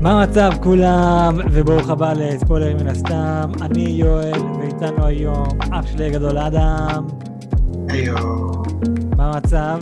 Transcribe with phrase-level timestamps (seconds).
[0.00, 3.50] מה המצב כולם, וברוך הבא לספוילרים מן הסתם.
[3.62, 7.06] אני יואל, ואיתנו היום אח שלי הגדול אדם.
[7.88, 8.16] היו,
[9.16, 9.78] מה המצב?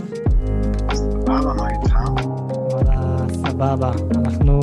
[0.94, 1.94] סבבה, מה איתך?
[2.72, 3.92] וואלה, סבבה.
[4.16, 4.60] אנחנו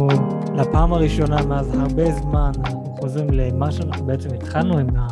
[0.55, 5.07] לפעם הראשונה מאז הרבה זמן, אנחנו חוזרים למה שאנחנו בעצם התחלנו עם, ה...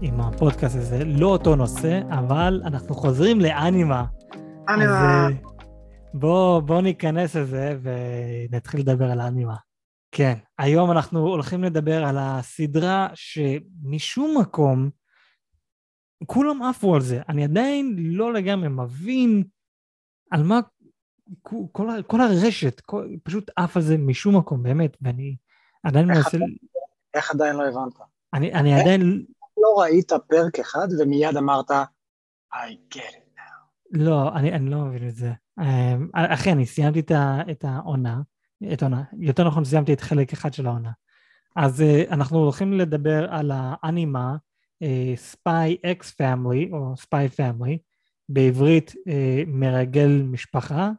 [0.00, 1.02] עם הפודקאסט הזה.
[1.04, 4.04] לא אותו נושא, אבל אנחנו חוזרים לאנימה.
[4.68, 5.34] אני אז
[6.14, 9.56] אה, בוא, ניכנס לזה ונתחיל לדבר על האנימה.
[10.12, 14.90] כן, היום אנחנו הולכים לדבר על הסדרה שמשום מקום
[16.26, 17.22] כולם עפו על זה.
[17.28, 19.44] אני עדיין לא לגמרי מבין
[20.30, 20.60] על מה
[21.42, 25.36] כל, כל הרשת, כל, פשוט עף על זה משום מקום, באמת, ואני
[25.82, 26.28] עדיין מנסה...
[26.28, 26.36] אתה-
[27.14, 27.92] איך עדיין לא הבנת?
[28.34, 28.80] אני, אני איך?
[28.82, 29.24] עדיין...
[29.58, 31.70] לא ראית פרק אחד ומיד אמרת,
[32.52, 33.40] I get it.
[33.90, 35.32] לא, אני, אני לא מבין את זה.
[35.60, 38.20] אמ, אחי, אני סיימתי את, העונה,
[38.72, 40.90] את העונה, יותר נכון סיימתי את חלק אחד של העונה.
[41.56, 44.36] אז אה, אנחנו הולכים לדבר על האנימה
[44.82, 47.78] אה, Spy X Family, או Spy Family,
[48.28, 50.90] בעברית אה, מרגל משפחה.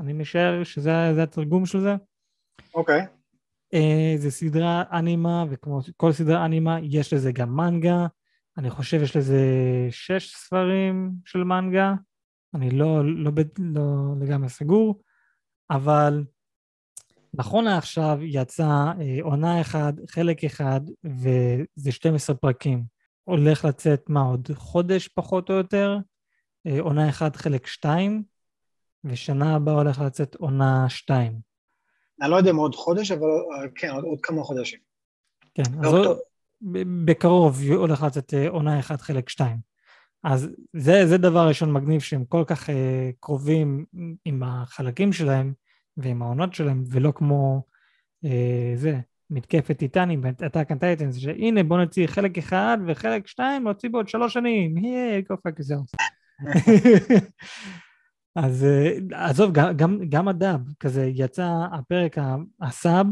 [0.00, 1.96] אני משער שזה זה התרגום של זה.
[2.74, 3.06] אוקיי.
[3.74, 8.06] אה, זה סדרה אנימה, וכמו כל סדרה אנימה, יש לזה גם מנגה.
[8.58, 9.40] אני חושב יש לזה
[9.90, 11.94] שש ספרים של מנגה.
[12.54, 13.82] אני לא, לא, בד- לא
[14.20, 15.00] לגמרי סגור,
[15.70, 16.24] אבל
[17.34, 18.66] נכון לעכשיו יצא
[19.00, 22.84] אה, עונה אחד, חלק אחד, וזה 12 פרקים.
[23.24, 24.48] הולך לצאת, מה עוד?
[24.54, 25.96] חודש פחות או יותר?
[26.66, 28.22] אה, עונה אחד, חלק שתיים,
[29.04, 31.38] ושנה הבאה הולך לצאת עונה שתיים.
[32.22, 34.78] אני לא יודע אם עוד חודש, אבל אה, כן, עוד, עוד כמה חודשים.
[35.54, 36.08] כן, אז באוקטובר.
[36.08, 36.18] עוד-
[37.04, 39.71] בקרוב הולך לצאת אה, עונה אחת חלק שתיים.
[40.24, 43.84] אז זה, זה דבר ראשון מגניב שהם כל כך אה, קרובים
[44.24, 45.52] עם החלקים שלהם
[45.96, 47.62] ועם העונות שלהם, ולא כמו
[48.24, 49.00] אה, זה,
[49.30, 54.32] מתקפת טיטנים, Attack on Titans, שהנה בוא נוציא חלק אחד וחלק שתיים נוציא בעוד שלוש
[54.32, 55.96] שנים, היי, go fuck yourself.
[58.36, 62.16] אז אה, עזוב, גם, גם, גם הדאב, כזה יצא הפרק
[62.60, 63.06] הסאב,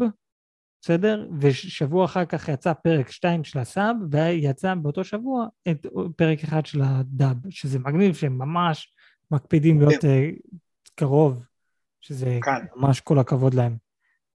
[0.83, 1.29] בסדר?
[1.41, 5.87] ושבוע אחר כך יצא פרק 2 של הסאב, ויצא באותו שבוע את
[6.17, 8.95] פרק אחד של הדאב, שזה מגניב שהם ממש
[9.31, 10.31] מקפידים להיות אה,
[10.95, 11.45] קרוב,
[12.01, 12.67] שזה כאן.
[12.77, 13.77] ממש כל הכבוד להם.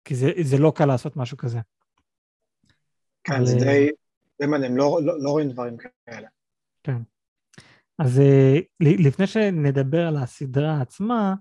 [0.04, 1.58] כי זה, זה לא קל לעשות משהו כזה.
[3.24, 3.90] כן, זה אבל, די,
[4.40, 6.28] די מדהים, לא, לא, לא רואים דברים כאלה.
[6.82, 7.02] כן.
[7.98, 11.34] אז אה, לפני שנדבר על הסדרה עצמה,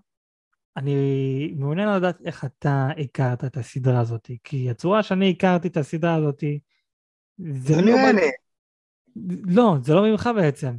[0.77, 6.15] אני מעוניין לדעת איך אתה הכרת את הסדרה הזאת, כי הצורה שאני הכרתי את הסדרה
[6.15, 6.43] הזאת,
[7.37, 7.93] זה לא...
[9.45, 10.71] לא, זה לא ממך בעצם.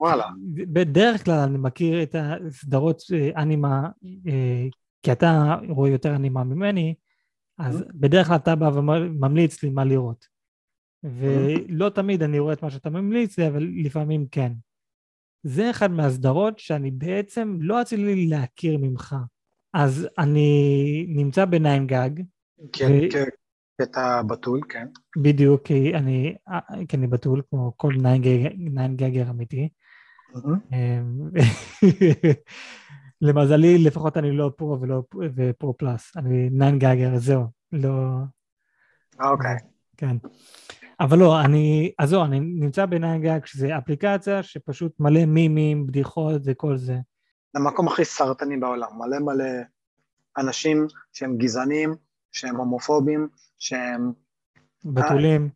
[0.00, 0.26] וואלה.
[0.54, 3.88] בדרך כלל אני מכיר את הסדרות אה, אנימה,
[4.26, 4.66] אה,
[5.02, 6.94] כי אתה רואה יותר אנימה ממני,
[7.58, 10.26] אז בדרך כלל אתה בא וממליץ לי מה לראות.
[11.02, 14.52] ולא תמיד אני רואה את מה שאתה ממליץ לי, אבל לפעמים כן.
[15.42, 19.16] זה אחד מהסדרות שאני בעצם לא רציתי לי להכיר ממך.
[19.74, 22.10] אז אני נמצא בניין גג,
[22.72, 23.24] כן, ו- כן,
[23.82, 24.86] קטע בתול, כן.
[25.22, 26.34] בדיוק כי אני,
[26.88, 29.68] כי אני בתול כמו כל ניין גג- ניין גגר אמיתי.
[30.34, 30.58] מהמם.
[30.72, 31.30] אמ,
[33.20, 35.02] למזלי, לפחות אני לא פרו ולא
[35.36, 37.88] ופרו פלאס, אני ניין גאגר, זהו, לא,
[39.20, 39.56] אה, אוקיי.
[39.96, 40.16] כן.
[41.00, 46.42] אבל לא, אני, אז זהו, אני נמצא בניין גג, שזה אפליקציה שפשוט מלא מימים, בדיחות
[46.44, 46.96] וכל זה.
[47.54, 49.44] המקום הכי סרטני בעולם, מלא מלא
[50.38, 51.94] אנשים שהם גזענים,
[52.32, 53.28] שהם הומופובים,
[53.58, 54.12] שהם
[54.84, 55.48] בתולים.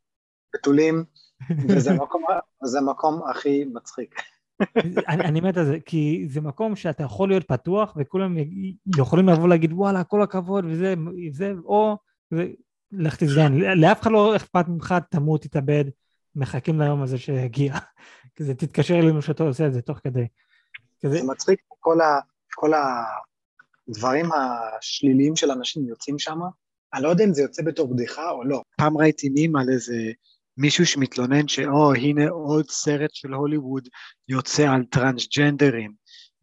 [0.54, 1.04] בתולים,
[1.69, 2.24] וזה מקום,
[2.64, 4.14] זה המקום הכי מצחיק.
[5.09, 8.36] אני, אני מת על זה, כי זה מקום שאתה יכול להיות פתוח וכולם
[8.98, 10.94] יכולים לבוא להגיד וואלה כל הכבוד וזה,
[11.30, 11.97] זה, או
[12.30, 12.47] זה,
[12.92, 15.84] לך תזדיין, לאף אחד לא אכפת ממך, תמות, תתאבד,
[16.36, 17.74] מחכים ליום הזה שיגיע.
[18.36, 20.27] כזה תתקשר אלינו שאתה עושה את זה תוך כדי.
[21.03, 22.21] כזה, זה מצחיק, כל, ה,
[22.54, 22.72] כל
[23.89, 26.39] הדברים השליליים של אנשים יוצאים שם,
[26.94, 28.62] אני לא יודע אם זה יוצא בתור בדיחה או לא.
[28.77, 29.97] פעם ראיתי מים על איזה
[30.56, 33.88] מישהו שמתלונן שאו, הנה עוד סרט של הוליווד
[34.28, 35.92] יוצא על טרנסג'נדרים.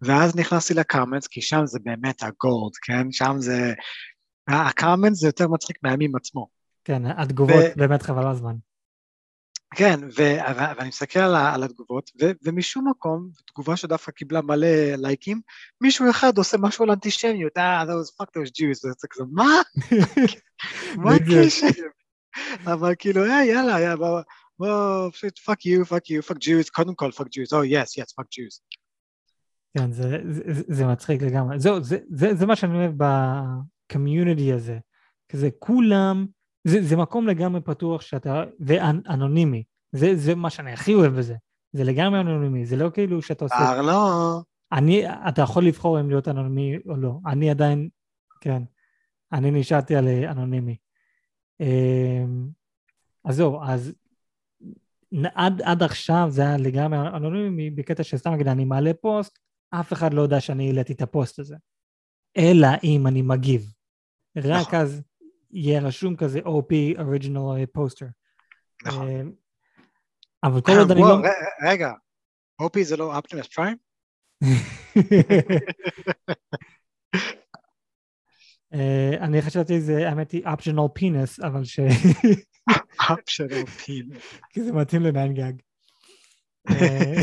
[0.02, 3.12] ואז נכנסתי לקאמנס, כי שם זה באמת הגולד, כן?
[3.12, 3.74] שם זה...
[4.50, 6.48] הקאמנס זה יותר מצחיק מהמים עצמו.
[6.84, 8.56] כן, התגובות ו- באמת חבל הזמן.
[9.75, 14.42] כן, ו- ו- ואני מסתכל על, ה- על התגובות, ו- ומשום מקום, תגובה שדווקא קיבלה
[14.42, 14.68] מלא
[14.98, 15.42] לייקים,
[15.81, 19.62] מישהו אחד עושה משהו על אנטישמיות, אה, those fuck those Jews, וזה כזה, מה?
[21.04, 21.16] מה.
[21.16, 21.68] הקשר?
[22.66, 24.22] אבל כאילו, אה, יאללה, יאללה, בוא,
[24.60, 28.13] בוא, פשוט fuck you, fuck you, fuck Jews, קודם כל fuck Jews, oh yes, yes,
[28.19, 28.80] fuck Jews.
[29.78, 31.60] כן, זה, זה, זה, זה מצחיק לגמרי.
[31.60, 32.94] זהו, זה, זה, זה מה שאני אוהב
[33.90, 34.80] בקמיוניטי הזה.
[35.30, 36.26] כזה כולם,
[36.68, 41.36] זה, זה מקום לגמרי פתוח שאתה, ואנונימי, זה, זה מה שאני הכי אוהב בזה,
[41.74, 43.82] זה לגמרי אנונימי, זה לא כאילו שאתה עושה...
[43.82, 44.42] לא.
[44.72, 47.90] אני, אתה יכול לבחור אם להיות אנונימי או לא, אני עדיין,
[48.42, 48.64] כן,
[49.32, 50.78] אני נשארתי על אה, אנונימי.
[51.60, 52.48] אמ,
[53.26, 53.94] אז זהו, אז
[55.34, 59.40] עד, עד עכשיו זה היה לגמרי אנונימי בקטע שסתם נגיד אני מעלה פוסט,
[59.72, 61.56] אף אחד לא יודע שאני העליתי את הפוסט הזה.
[62.38, 63.79] אלא אם אני מגיב.
[64.46, 64.80] רק נכון.
[64.80, 65.02] אז
[65.52, 68.06] יהיה רשום כזה OP Original Poster.
[68.86, 69.08] נכון.
[69.08, 69.32] אמ,
[70.44, 71.18] אבל כל עוד אני לא...
[71.70, 71.92] רגע,
[72.62, 73.14] OP זה לא
[73.54, 73.78] Prime?
[78.74, 81.80] אה, אני חשבתי זה, האמת היא optional penis, אבל ש...
[83.12, 84.40] optional penis.
[84.54, 85.54] כי זה מתאים לניין גג.
[86.70, 87.22] אה,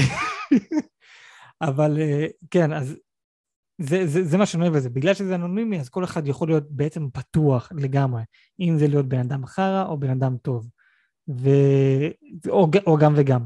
[1.60, 2.96] אבל אה, כן, אז
[3.78, 4.90] זה, זה, זה מה שאני אוהב בזה.
[4.90, 8.22] בגלל שזה אנונימי, אז כל אחד יכול להיות בעצם פתוח לגמרי.
[8.60, 10.68] אם זה להיות בן אדם חרא או בן אדם טוב.
[11.28, 11.50] ו...
[12.48, 13.40] או, או גם וגם.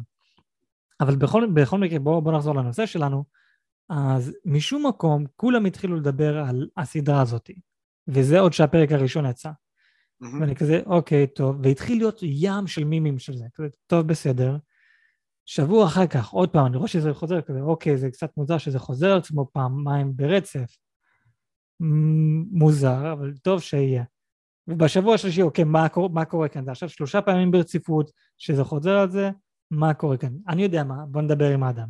[1.01, 3.25] אבל בכל, בכל מקרה, בואו בוא נחזור לנושא שלנו.
[3.89, 7.51] אז משום מקום, כולם התחילו לדבר על הסדרה הזאת.
[8.09, 9.51] וזה עוד שהפרק הראשון יצא.
[9.51, 10.41] Mm-hmm.
[10.41, 14.57] ואני כזה, אוקיי, טוב, והתחיל להיות ים של מימים של זה, כזה, טוב, בסדר.
[15.53, 18.79] שבוע אחר כך, עוד פעם, אני רואה שזה חוזר כזה, אוקיי, זה קצת מוזר שזה
[18.79, 20.77] חוזר עצמו פעמיים ברצף.
[22.51, 24.05] מוזר, אבל טוב שיהיה.
[24.69, 26.65] ובשבוע השלישי, אוקיי, מה, מה קורה כאן?
[26.65, 29.31] זה עכשיו שלושה פעמים ברציפות שזה חוזר על זה,
[29.71, 30.33] מה קורה כאן?
[30.49, 31.89] אני יודע מה, בוא נדבר עם אדם.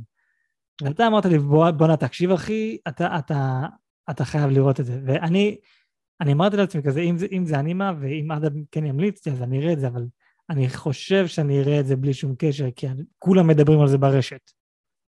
[0.83, 3.67] ואתה אמרת לי, בוא, בוא נא תקשיב אחי, אתה, אתה,
[4.11, 5.01] אתה חייב לראות את זה.
[5.05, 5.59] ואני
[6.21, 9.43] אני אמרתי לעצמי כזה, אם זה, אם זה אנימה ואם אדם כן ימליץ לי, אז
[9.43, 10.07] אני אראה את זה, אבל
[10.51, 12.87] אני חושב שאני אראה את זה בלי שום קשר, כי
[13.19, 14.51] כולם מדברים על זה ברשת.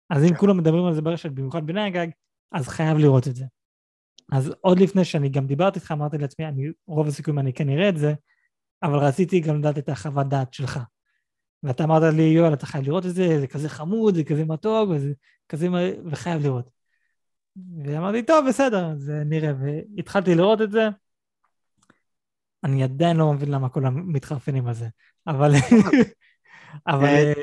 [0.10, 0.36] אז אם כן.
[0.36, 2.08] כולם מדברים על זה ברשת, במיוחד בני הגג,
[2.52, 3.46] אז חייב לראות את זה.
[4.32, 7.90] אז עוד לפני שאני גם דיברתי איתך, אמרתי לעצמי, אני, רוב הסיכויים אני כן אראה
[7.90, 8.14] את זה,
[8.84, 10.80] אבל רציתי גם לדעת את החוות דעת שלך.
[11.64, 14.90] ואתה אמרת לי, יואל, אתה חייב לראות את זה, זה כזה חמוד, זה כזה מתוק,
[14.90, 15.14] וזה
[15.50, 15.68] כזה,
[16.06, 16.70] וחייב לראות.
[17.86, 19.52] ואמרתי, טוב, בסדר, אז נראה.
[19.60, 20.90] והתחלתי לראות את זה.
[22.64, 24.88] אני עדיין לא מבין למה כולם מתחרפנים על זה,
[25.30, 25.52] אבל...
[26.88, 27.34] אבל אה,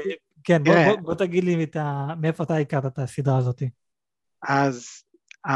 [0.44, 2.06] כן, בוא, בוא, בוא תגיד לי את ה...
[2.20, 3.62] מאיפה אתה הכרת את הסדרה הזאת.
[4.42, 4.86] אז
[5.48, 5.50] uh,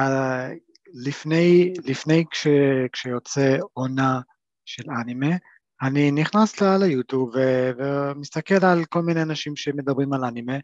[1.07, 2.47] לפני, לפני כש,
[2.93, 4.21] כשיוצא עונה
[4.65, 5.37] של אנימה,
[5.83, 7.33] אני נכנס ליוטיוב
[7.79, 10.57] ומסתכל על כל מיני אנשים שמדברים על אנימה,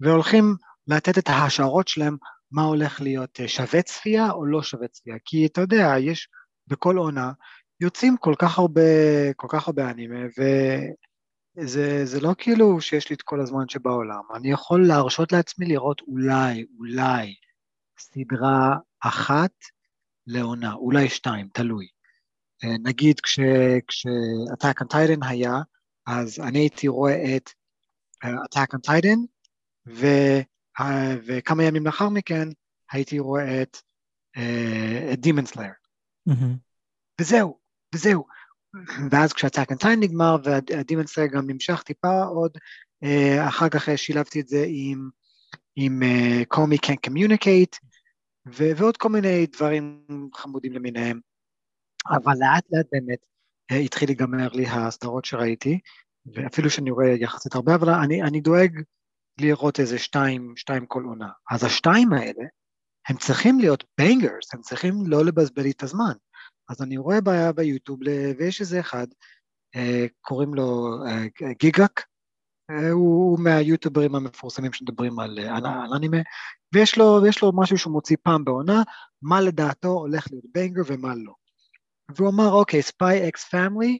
[0.00, 0.54] והולכים
[0.86, 2.16] לתת את ההשערות שלהם
[2.52, 6.28] מה הולך להיות אה, שווה צפייה או לא שווה צפייה, כי אתה יודע, יש
[6.66, 7.32] בכל עונה,
[7.80, 8.82] יוצאים כל כך הרבה,
[9.36, 10.18] כל כך הרבה אנימה,
[11.56, 16.66] וזה לא כאילו שיש לי את כל הזמן שבעולם, אני יכול להרשות לעצמי לראות אולי,
[16.78, 17.34] אולי,
[17.98, 19.52] סדרה אחת
[20.26, 21.86] לעונה, אולי שתיים, תלוי.
[22.64, 25.52] אה, נגיד כש-Attack on Titan היה,
[26.06, 27.50] אז אני הייתי רואה את
[28.24, 29.18] uh, Attack on Titan,
[29.86, 30.06] ו...
[31.26, 32.48] וכמה ימים לאחר מכן
[32.92, 33.76] הייתי רואה את,
[35.12, 35.76] את Demon Slayer.
[36.28, 36.56] Mm-hmm.
[37.20, 37.58] וזהו,
[37.94, 38.26] וזהו.
[39.10, 42.58] ואז כשהטאק אנטיין נגמר והדימון סלייר גם נמשך טיפה עוד,
[43.04, 45.08] uh, אחר כך שילבתי את זה עם,
[45.76, 47.78] עם uh, call me can't communicate,
[48.48, 51.20] ו- ועוד כל מיני דברים חמודים למיניהם.
[52.10, 53.18] אבל לאט לאט באמת
[53.70, 55.80] התחיל להיגמר לי הסדרות שראיתי,
[56.34, 58.80] ואפילו שאני רואה יחסית הרבה, אבל אני, אני דואג
[59.40, 61.28] לראות איזה שתיים, שתיים כל עונה.
[61.50, 62.44] אז השתיים האלה,
[63.08, 66.12] הם צריכים להיות בנגרס, הם צריכים לא לבזבז לי את הזמן.
[66.68, 68.00] אז אני רואה בעיה ביוטיוב,
[68.38, 69.06] ויש איזה אחד,
[69.76, 72.04] אה, קוראים לו אה, גיגאק,
[72.70, 76.16] אה, הוא מהיוטיוברים המפורסמים שמדברים על, על, על אנימה,
[76.74, 78.82] ויש לו, ויש לו משהו שהוא מוציא פעם בעונה,
[79.22, 81.34] מה לדעתו הולך להיות banger ומה לא.
[82.16, 83.98] והוא אמר, אוקיי, Spy x Family,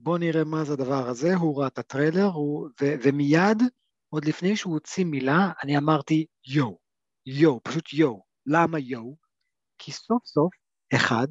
[0.00, 3.62] בוא נראה מה זה הדבר הזה, הוא ראה את הטריילר, הוא, ו, ומיד,
[4.08, 6.78] עוד לפני שהוא הוציא מילה, אני אמרתי יואו,
[7.26, 8.24] יואו, פשוט יואו.
[8.46, 9.16] למה יואו?
[9.78, 10.54] כי סוף סוף,
[10.94, 11.26] אחד,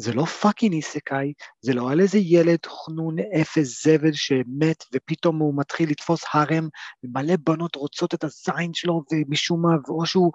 [0.00, 5.54] זה לא fucking isekai, זה לא על איזה ילד חנון אפס זבל שמת ופתאום הוא
[5.56, 6.68] מתחיל לתפוס harem
[7.04, 10.32] ומלא בנות רוצות את הזין שלו ומשום מה, או שהוא,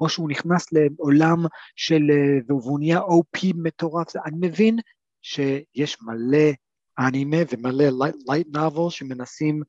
[0.00, 1.44] או שהוא נכנס לעולם
[1.76, 2.02] של,
[2.48, 4.78] והוא נהיה OP מטורף, אני מבין
[5.22, 6.50] שיש מלא
[6.98, 7.84] אנימה ומלא
[8.28, 9.62] light novel שמנסים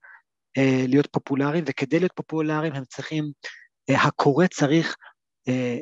[0.57, 3.31] אה, להיות פופולריים, וכדי להיות פופולריים הם צריכים,
[3.89, 4.95] אה, הקורא צריך
[5.48, 5.77] אה,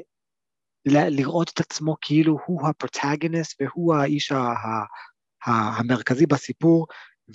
[0.89, 4.31] לראות את עצמו כאילו הוא הפרוטגניסט והוא האיש
[5.45, 6.87] המרכזי בסיפור,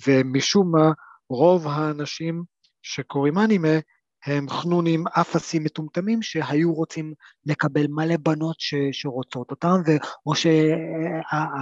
[0.07, 0.91] ומשום מה
[1.29, 2.43] רוב האנשים
[2.81, 3.77] שקוראים אנימה
[4.25, 7.13] הם חנונים אפסים מטומטמים שהיו רוצים
[7.45, 9.91] לקבל מלא בנות ש, שרוצות אותם, ו,
[10.25, 10.33] או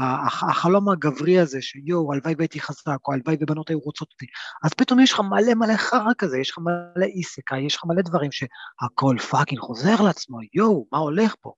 [0.04, 4.26] שהחלום הגברי הזה שיואו, הלוואי והייתי חזק, או הלוואי ובנות היו רוצות אותי,
[4.64, 8.02] אז פתאום יש לך מלא מלא חרא כזה, יש לך מלא איסקה, יש לך מלא
[8.02, 11.54] דברים שהכל פאקינג חוזר לעצמו, יואו, מה הולך פה?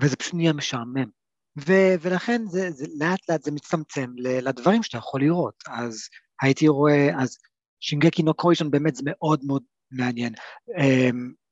[0.00, 1.10] וזה פשוט נהיה משעמם.
[1.58, 5.62] ו- ולכן זה, זה לאט לאט זה מצטמצם לדברים שאתה יכול לראות.
[5.66, 6.08] אז
[6.42, 7.38] הייתי רואה, אז
[7.80, 10.34] שינגקי נו קרוישון באמת זה מאוד מאוד מעניין.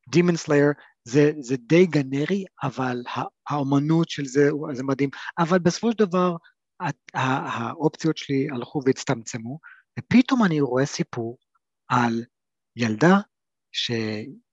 [0.09, 0.73] דימון um, סלייר
[1.05, 3.03] זה, זה די גנרי, אבל
[3.49, 5.11] האומנות של זה זה מדהים.
[5.39, 6.37] אבל בסופו של דבר
[7.15, 9.59] האופציות שלי הלכו והצטמצמו,
[9.99, 11.39] ופתאום אני רואה סיפור
[11.89, 12.25] על
[12.77, 13.19] ילדה
[13.73, 13.91] ש...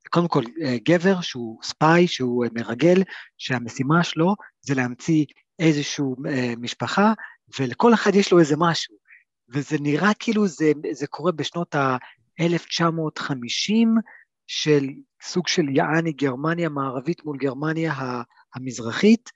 [0.10, 3.04] קודם כל אה, גבר שהוא ספיי, שהוא אה, מרגל,
[3.38, 5.26] שהמשימה שלו זה להמציא
[5.60, 7.14] איזושהי אה, משפחה,
[7.60, 8.96] ולכל אחד יש לו איזה משהו.
[9.50, 13.88] וזה נראה כאילו זה, זה קורה בשנות ה-1950,
[14.48, 14.86] של
[15.24, 17.94] סוג של יעני גרמניה מערבית מול גרמניה
[18.56, 19.30] המזרחית,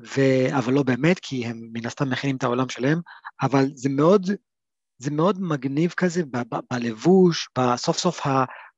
[0.00, 0.20] ו...
[0.58, 3.00] אבל לא באמת, כי הם מן הסתם מכינים את העולם שלהם,
[3.42, 4.30] אבל זה מאוד,
[4.98, 8.20] זה מאוד מגניב כזה ב- ב- בלבוש, בסוף סוף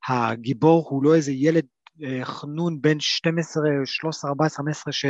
[0.08, 1.64] הגיבור הוא לא איזה ילד
[2.04, 5.04] אה, חנון בן 12, 13, 14, 15 ש,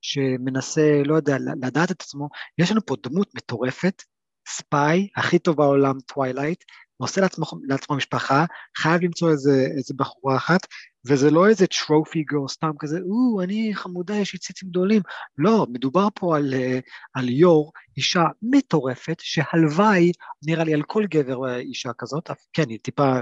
[0.00, 4.02] שמנסה, לא יודע, לדעת את עצמו, יש לנו פה דמות מטורפת,
[4.48, 6.64] spy, הכי טוב בעולם, טווילייט,
[6.96, 8.44] עושה לעצמו, לעצמו משפחה,
[8.76, 10.60] חייב למצוא איזה, איזה בחורה אחת,
[11.06, 15.02] וזה לא איזה trophy girl, סתם כזה, או, אני חמודה, יש לי ציצים גדולים.
[15.38, 16.78] לא, מדובר פה על, אה,
[17.14, 20.12] על יור, אישה מטורפת, שהלוואי,
[20.46, 23.12] נראה לי על כל גבר אה, אישה כזאת, כן, היא טיפה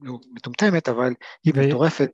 [0.00, 1.12] מטומטמת, אבל
[1.44, 1.66] היא ו...
[1.66, 2.10] מטורפת.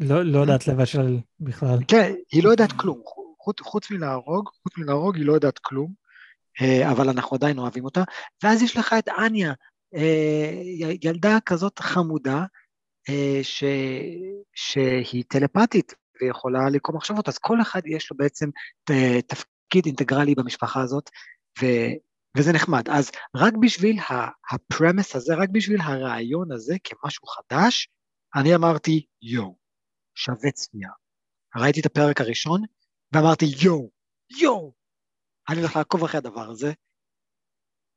[0.00, 1.78] לא, לא יודעת לבשל בכלל.
[1.88, 3.02] כן, היא לא יודעת כלום.
[3.42, 5.92] חוץ, חוץ מלהרוג, חוץ מלהרוג היא לא יודעת כלום,
[6.62, 8.02] אה, אבל אנחנו עדיין אוהבים אותה.
[8.42, 9.52] ואז יש לך את אניה,
[9.96, 10.52] אה,
[11.02, 12.44] ילדה כזאת חמודה,
[13.08, 13.64] אה, ש,
[14.54, 18.50] שהיא טלפתית ויכולה לקרוא מחשבות, אז כל אחד יש לו בעצם
[19.26, 21.10] תפקיד אינטגרלי במשפחה הזאת,
[21.62, 21.66] ו,
[22.36, 22.88] וזה נחמד.
[22.88, 23.96] אז רק בשביל
[24.50, 27.88] הפרמס הזה, רק בשביל הרעיון הזה כמשהו חדש,
[28.34, 29.56] אני אמרתי, יואו,
[30.14, 30.90] שווה צפייה.
[31.56, 32.62] ראיתי את הפרק הראשון,
[33.12, 33.90] ואמרתי, יואו,
[34.40, 34.72] יואו,
[35.48, 36.72] אני הולך לעקוב אחרי הדבר הזה,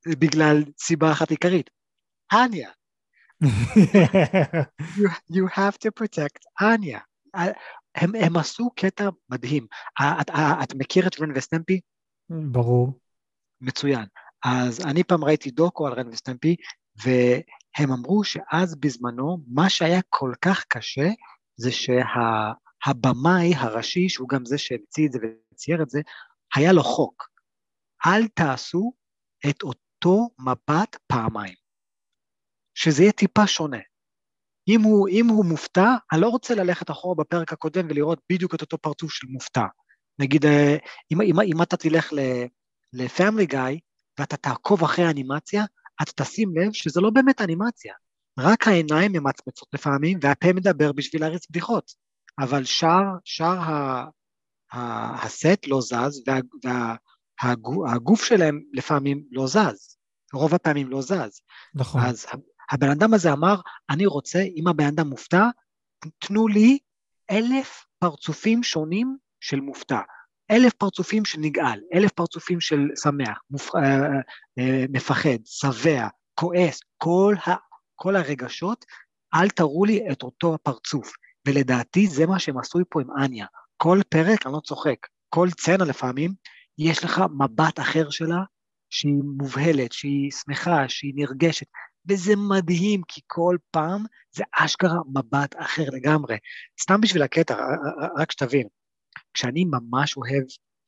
[0.08, 1.70] בגלל סיבה אחת עיקרית,
[2.34, 2.70] אניה.
[4.98, 7.00] you, you have to protect אניה.
[7.96, 9.68] הם, הם עשו קטע מדהים.
[10.02, 11.82] את, את, את מכיר את רן וסטמפי?
[12.30, 13.00] ברור.
[13.62, 14.06] מצוין.
[14.46, 16.56] אז אני פעם ראיתי דוקו על רן וסטמפי,
[17.04, 21.10] והם אמרו שאז בזמנו, מה שהיה כל כך קשה,
[21.58, 25.20] זה שהבמאי שה, הראשי, שהוא גם זה שהמציא את זה
[25.54, 26.00] וצייר את זה,
[26.56, 27.30] היה לו חוק.
[28.06, 28.94] אל תעשו
[29.50, 31.56] את אותו מבט פעמיים.
[32.74, 33.80] שזה יהיה טיפה שונה.
[34.68, 38.62] אם הוא, אם הוא מופתע, אני לא רוצה ללכת אחורה בפרק הקודם ולראות בדיוק את
[38.62, 39.66] אותו פרצוף של מופתע.
[40.20, 40.78] נגיד, אה,
[41.12, 42.14] אם, אם, אם אתה תלך
[42.94, 43.80] ל-Family Guy,
[44.20, 45.66] ואתה תעקוב אחרי האנימציה,
[46.02, 47.94] אתה תשים לב שזה לא באמת אנימציה.
[48.40, 51.92] רק העיניים ממצמצות לפעמים, והפה מדבר בשביל להריץ בדיחות.
[52.40, 54.06] אבל שאר, שאר ה,
[54.74, 56.24] ה, הסט לא זז,
[57.44, 59.98] והגוף וה, שלהם לפעמים לא זז.
[60.34, 61.42] רוב הפעמים לא זז.
[61.76, 62.02] נכון.
[62.02, 62.26] אז
[62.72, 63.56] הבן אדם הזה אמר,
[63.90, 65.46] אני רוצה, אם הבן אדם מופתע,
[66.20, 66.78] תנו לי
[67.32, 70.00] אלף פרצופים שונים של מופתע.
[70.52, 73.76] אלף פרצופים של נגעל, אלף פרצופים של שמח, מופ...
[73.76, 73.82] אה,
[74.60, 77.52] אה, מפחד, שבע, כועס, כל, ה...
[77.96, 78.86] כל הרגשות,
[79.34, 81.12] אל תראו לי את אותו הפרצוף.
[81.48, 83.46] ולדעתי זה מה שהם עשו פה עם אניה.
[83.78, 86.32] כל פרק, אני לא צוחק, כל צנע לפעמים,
[86.78, 88.44] יש לך מבט אחר שלה,
[88.90, 91.68] שהיא מובהלת, שהיא שמחה, שהיא נרגשת,
[92.10, 94.04] וזה מדהים, כי כל פעם
[94.36, 96.38] זה אשכרה מבט אחר לגמרי.
[96.82, 97.56] סתם בשביל הקטע,
[98.18, 98.68] רק שתבין,
[99.34, 100.44] כשאני ממש אוהב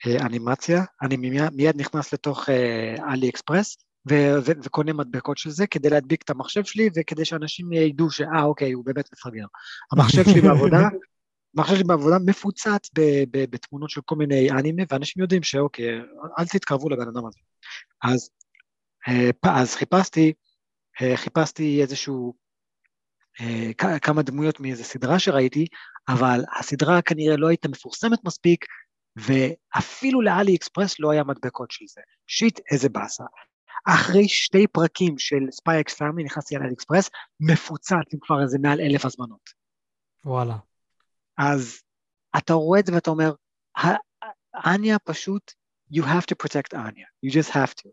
[0.07, 1.17] אה, אנימציה, אני
[1.51, 3.77] מיד, נכנס לתוך אה, אלי אקספרס,
[4.09, 8.43] ו- ו- וקונה מדבקות של זה כדי להדביק את המחשב שלי וכדי שאנשים ידעו שאה
[8.43, 9.45] אוקיי הוא באמת מפגר.
[9.91, 10.79] המחשב שלי בעבודה,
[11.57, 12.89] המחשב שלי בעבודה מפוצץ
[13.31, 15.85] בתמונות של כל מיני אנימה ואנשים יודעים שאוקיי
[16.39, 17.39] אל תתקרבו לבן אדם הזה.
[18.03, 18.29] אז,
[19.07, 20.33] אה, אז חיפשתי,
[21.15, 22.46] חיפשתי איזשהו אה,
[24.01, 25.65] כמה דמויות מאיזה סדרה שראיתי,
[26.09, 28.65] אבל הסדרה כנראה לא הייתה מפורסמת מספיק,
[29.15, 32.01] ואפילו ל AliExpress לא היה מדבקות של זה.
[32.27, 33.23] שיט, איזה באסה.
[33.87, 38.81] אחרי שתי פרקים של Spy x Family נכנסתי ל AliExpress, מפוצץ עם כבר איזה מעל
[38.81, 39.49] אלף הזמנות.
[40.25, 40.57] וואלה.
[41.37, 41.81] אז
[42.37, 43.33] אתה רואה את זה ואתה אומר,
[44.65, 45.51] אניה פשוט,
[45.93, 47.89] you have to protect אניה, you just have to.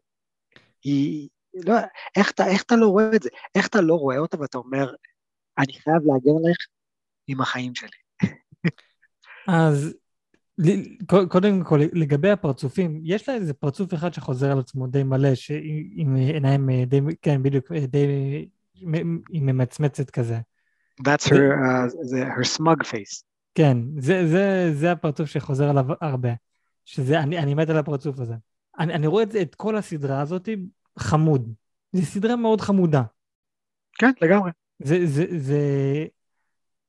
[0.84, 1.74] היא, לא,
[2.16, 3.28] איך, אתה, איך אתה לא רואה את זה?
[3.54, 4.94] איך אתה לא רואה אותה ואתה אומר,
[5.58, 6.56] אני חייב להגן עליך
[7.26, 8.28] עם החיים שלי.
[9.48, 9.94] אז
[11.28, 15.28] קודם כל, לגבי הפרצופים, יש לה איזה פרצוף אחד שחוזר על עצמו די מלא,
[15.94, 18.06] עם עיניים די, כן, בדיוק, די,
[19.30, 20.38] היא ממצמצת כזה.
[21.00, 23.22] That's her, uh, her smug face.
[23.54, 26.30] כן, זה, זה, זה הפרצוף שחוזר עליו הרבה,
[26.84, 28.34] שזה, אני, אני מת על הפרצוף הזה.
[28.78, 30.48] אני, אני רואה את, את כל הסדרה הזאת
[30.98, 31.52] חמוד.
[31.92, 33.02] זו סדרה מאוד חמודה.
[33.98, 34.50] כן, לגמרי.
[34.78, 35.62] זה, זה, זה,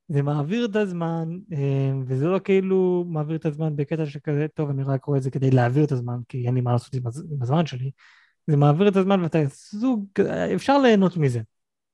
[0.08, 4.82] זה מעביר את הזמן, אה, וזה לא כאילו מעביר את הזמן בקטע שכזה, טוב, אני
[4.82, 7.66] רק רואה את זה כדי להעביר את הזמן, כי אין לי מה לעשות עם הזמן
[7.66, 7.90] שלי.
[8.46, 10.06] זה מעביר את הזמן ואתה סוג,
[10.54, 11.40] אפשר ליהנות מזה.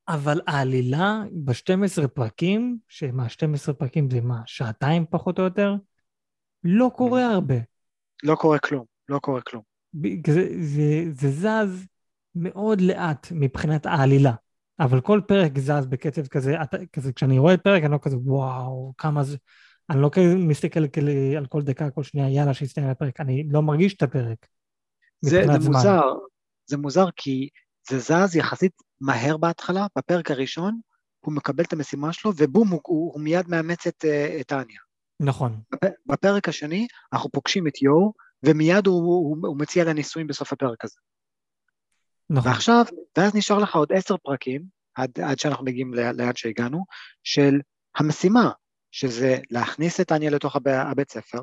[0.09, 5.75] אבל העלילה ב-12 פרקים, שמה, 12 פרקים זה מה, שעתיים פחות או יותר?
[6.65, 7.55] לא קורה הרבה.
[8.23, 9.63] לא קורה כלום, לא קורה כלום.
[10.27, 11.87] זה, זה, זה זז
[12.35, 14.33] מאוד לאט מבחינת העלילה.
[14.81, 18.93] אבל כל פרק זז בקצב כזה, אתה, כזה כשאני רואה פרק אני לא כזה וואו,
[18.99, 19.37] כמה זה,
[19.91, 23.63] אני לא כזה מסתכל כאלה על כל דקה, כל שנייה, יאללה שיסתיים הפרק, אני לא
[23.63, 24.47] מרגיש את הפרק.
[25.21, 26.01] זה, זה מוזר,
[26.67, 27.49] זה מוזר כי
[27.91, 30.81] זה זז יחסית מהר בהתחלה, בפרק הראשון
[31.21, 34.81] הוא מקבל את המשימה שלו ובום, הוא, הוא, הוא מיד מאמץ את, אה, את אניה.
[35.21, 35.61] נכון.
[36.07, 38.11] בפרק השני אנחנו פוגשים את יו,
[38.43, 39.93] ומיד הוא, הוא, הוא מציע לה
[40.27, 40.97] בסוף הפרק הזה.
[42.33, 42.51] נכון.
[42.51, 42.85] ועכשיו,
[43.17, 44.63] ואז נשאר לך עוד עשר פרקים,
[44.95, 46.85] עד, עד שאנחנו מגיעים לאן שהגענו,
[47.25, 47.61] של
[47.97, 48.51] המשימה,
[48.91, 51.39] שזה להכניס את טניה לתוך הב, הבית ספר,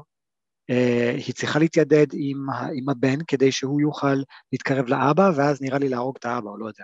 [0.71, 4.15] Uh, היא צריכה להתיידד עם, עם הבן כדי שהוא יוכל
[4.51, 6.83] להתקרב לאבא, ואז נראה לי להרוג את האבא, או לא יודע.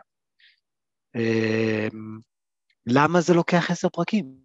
[1.17, 1.95] Uh,
[2.85, 4.35] למה זה לוקח עשר פרקים?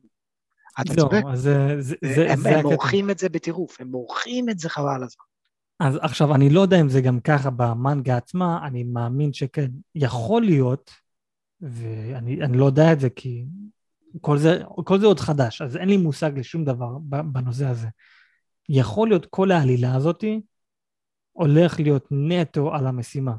[0.80, 1.22] אתה לא, צודק.
[1.34, 5.02] זה, זה, זה, הם, זה הם מורחים את זה בטירוף, הם מורחים את זה חבל
[5.02, 5.29] הזמן.
[5.80, 9.70] אז עכשיו, אני לא יודע אם זה גם ככה במנגה עצמה, אני מאמין שכן.
[9.94, 10.90] יכול להיות,
[11.60, 13.44] ואני לא יודע את זה כי
[14.20, 16.98] כל זה, כל זה עוד חדש, אז אין לי מושג לשום דבר
[17.32, 17.88] בנושא הזה.
[18.68, 20.40] יכול להיות כל העלילה הזאתי
[21.32, 23.34] הולך להיות נטו על המשימה.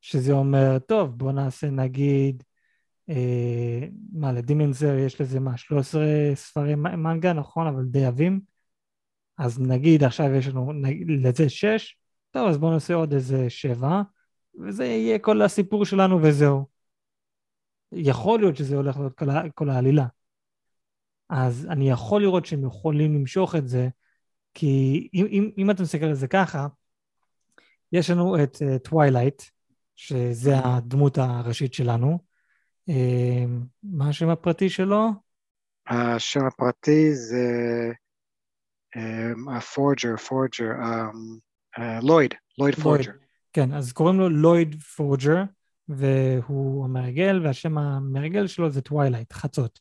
[0.00, 2.42] שזה אומר, טוב, בוא נעשה נגיד,
[3.08, 8.51] אה, מה, לדימנזר יש לזה מה, 13 ספרי מנגה, נכון, אבל די עבים.
[9.42, 10.72] אז נגיד עכשיו יש לנו
[11.22, 11.96] לזה שש,
[12.30, 14.02] טוב, אז בואו נעשה עוד איזה שבע,
[14.60, 16.66] וזה יהיה כל הסיפור שלנו וזהו.
[17.92, 20.06] יכול להיות שזה הולך להיות כל, כל העלילה.
[21.30, 23.88] אז אני יכול לראות שהם יכולים למשוך את זה,
[24.54, 26.66] כי אם, אם, אם אתה מסתכל על זה ככה,
[27.92, 29.44] יש לנו את טווילייט, אה,
[29.96, 32.18] שזה הדמות הראשית שלנו.
[32.90, 32.92] אה,
[33.82, 35.08] מה השם הפרטי שלו?
[35.86, 37.46] השם הפרטי זה
[39.74, 40.70] פורג'ר, פורג'ר,
[42.02, 43.12] לויד, לויד פורג'ר.
[43.52, 45.42] כן, אז קוראים לו לויד פורג'ר,
[45.88, 49.80] והוא המרגל, והשם המרגל שלו זה טווילייט, חצות.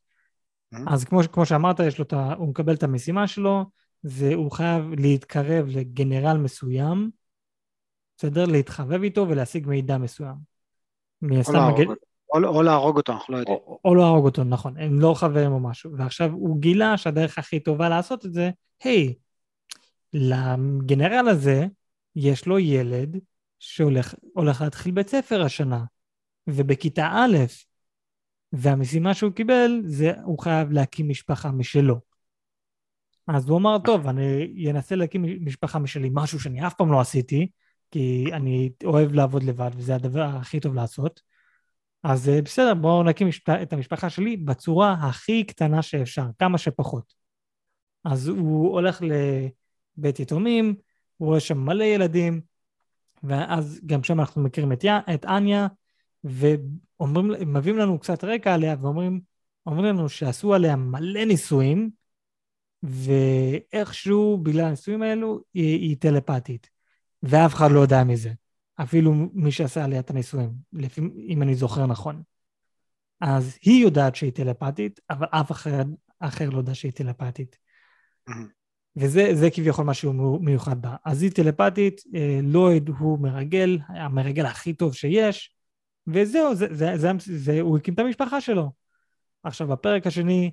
[0.74, 0.78] אמ-המ.
[0.88, 3.66] אז כמו, כמו שאמרת, יש לו את ה, הוא מקבל את המשימה שלו,
[4.04, 7.10] והוא חייב להתקרב לגנרל מסוים,
[8.18, 8.46] בסדר?
[8.46, 10.36] להתחבב איתו ולהשיג מידע מסוים.
[11.24, 11.94] או להרוג, מגל...
[12.34, 13.58] או, או להרוג אותו, אנחנו לא יודעים.
[13.58, 15.92] או, או להרוג אותו, נכון, הם לא חברים או משהו.
[15.98, 18.52] ועכשיו הוא גילה שהדרך הכי טובה לעשות את זה
[18.84, 19.14] היי,
[20.14, 21.66] לגנרל הזה
[22.16, 23.18] יש לו ילד
[23.60, 25.84] שהולך להתחיל בית ספר השנה,
[26.48, 27.38] ובכיתה א',
[28.54, 32.00] והמשימה שהוא קיבל זה הוא חייב להקים משפחה משלו.
[33.28, 37.48] אז הוא אמר, טוב, אני אנסה להקים משפחה משלי, משהו שאני אף פעם לא עשיתי,
[37.92, 41.22] כי אני אוהב לעבוד לבד וזה הדבר הכי טוב לעשות.
[42.04, 43.28] אז אה, בסדר, בואו נקים
[43.62, 47.14] את המשפחה שלי בצורה הכי קטנה שאפשר, כמה שפחות.
[48.04, 49.02] אז הוא הולך
[49.98, 50.76] לבית יתומים,
[51.18, 52.42] הוא רואה שם מלא ילדים,
[53.24, 55.68] ואז גם שם אנחנו מכירים את, את אניה,
[56.24, 59.22] ומביאים לנו קצת רקע עליה, ואומרים
[59.86, 61.90] לנו שעשו עליה מלא ניסויים,
[62.84, 66.70] ואיכשהו בגלל הניסויים האלו היא, היא טלפתית,
[67.24, 68.32] ואף אחד לא יודע מזה,
[68.84, 72.24] אפילו מי שעשה עליה את הניסויים, לפי, אם אני זוכר נכון.
[73.22, 75.86] אז היא יודעת שהיא טלפתית, אבל אף אחד
[76.20, 77.58] אחר לא יודע שהיא טלפתית.
[78.96, 80.96] וזה כביכול משהו מיוחד בה.
[81.06, 85.56] אז היא טלפתית, אה, לויד הוא מרגל, המרגל הכי טוב שיש,
[86.08, 88.72] וזהו, זה, זה, זה, זה, זה, הוא הקים את המשפחה שלו.
[89.44, 90.52] עכשיו, בפרק השני,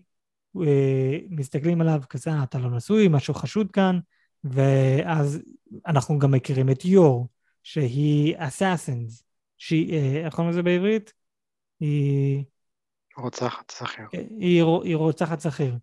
[0.57, 3.99] אה, מסתכלים עליו כזה, אה, אתה לא נשוי, משהו חשוד כאן,
[4.45, 5.43] ואז
[5.87, 7.29] אנחנו גם מכירים את יור,
[7.63, 9.25] שהיא אסאסינס,
[9.59, 11.13] שהיא, איך קוראים לזה בעברית?
[11.81, 12.45] היא...
[13.17, 14.07] רוצחת שכיר.
[14.13, 15.77] היא, היא רוצחת שכיר.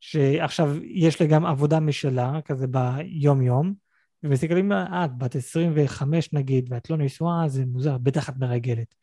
[0.00, 3.74] שעכשיו יש לה גם עבודה משלה, כזה ביום-יום,
[4.22, 8.94] ומסתכלים, אה, את בת 25 נגיד, ואת לא נשואה, זה מוזר, בטח את מרגלת.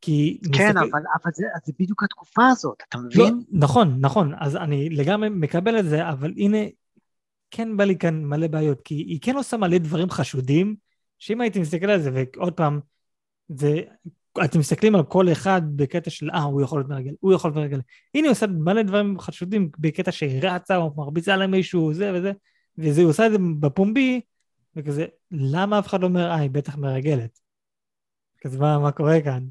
[0.00, 0.40] כי...
[0.42, 0.78] כן, מסתכל...
[0.78, 3.34] אבל, אבל זה, זה בדיוק התקופה הזאת, אתה מבין?
[3.34, 6.58] לא, נכון, נכון, אז אני לגמרי מקבל את זה, אבל הנה,
[7.50, 10.76] כן בא לי כאן מלא בעיות, כי היא כן עושה מלא דברים חשודים,
[11.18, 12.80] שאם הייתי מסתכל על זה, ועוד פעם,
[13.48, 13.80] זה,
[14.44, 17.56] אתם מסתכלים על כל אחד בקטע של, אה, הוא יכול להיות מרגל, הוא יכול להיות
[17.56, 17.80] מרגל.
[18.14, 22.32] הנה, היא עושה מלא דברים חשודים בקטע שהיא רצה, או מרביצה למישהו, זה וזה,
[22.78, 24.20] וזה, היא עושה את זה בפומבי,
[24.76, 27.40] וכזה, למה אף אחד לא אומר, אה, היא בטח מרגלת?
[28.40, 29.44] כזה, מה, מה קורה כאן?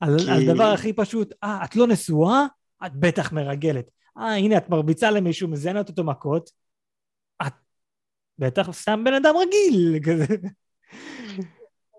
[0.00, 2.46] על, כי- על דבר הכי פשוט, אה, את לא נשואה?
[2.86, 3.90] את בטח מרגלת.
[4.18, 6.50] אה, הנה, את מרביצה למישהו, מזיינת אותו מכות,
[7.46, 7.52] את
[8.38, 10.36] בטח סתם בן אדם רגיל, כזה.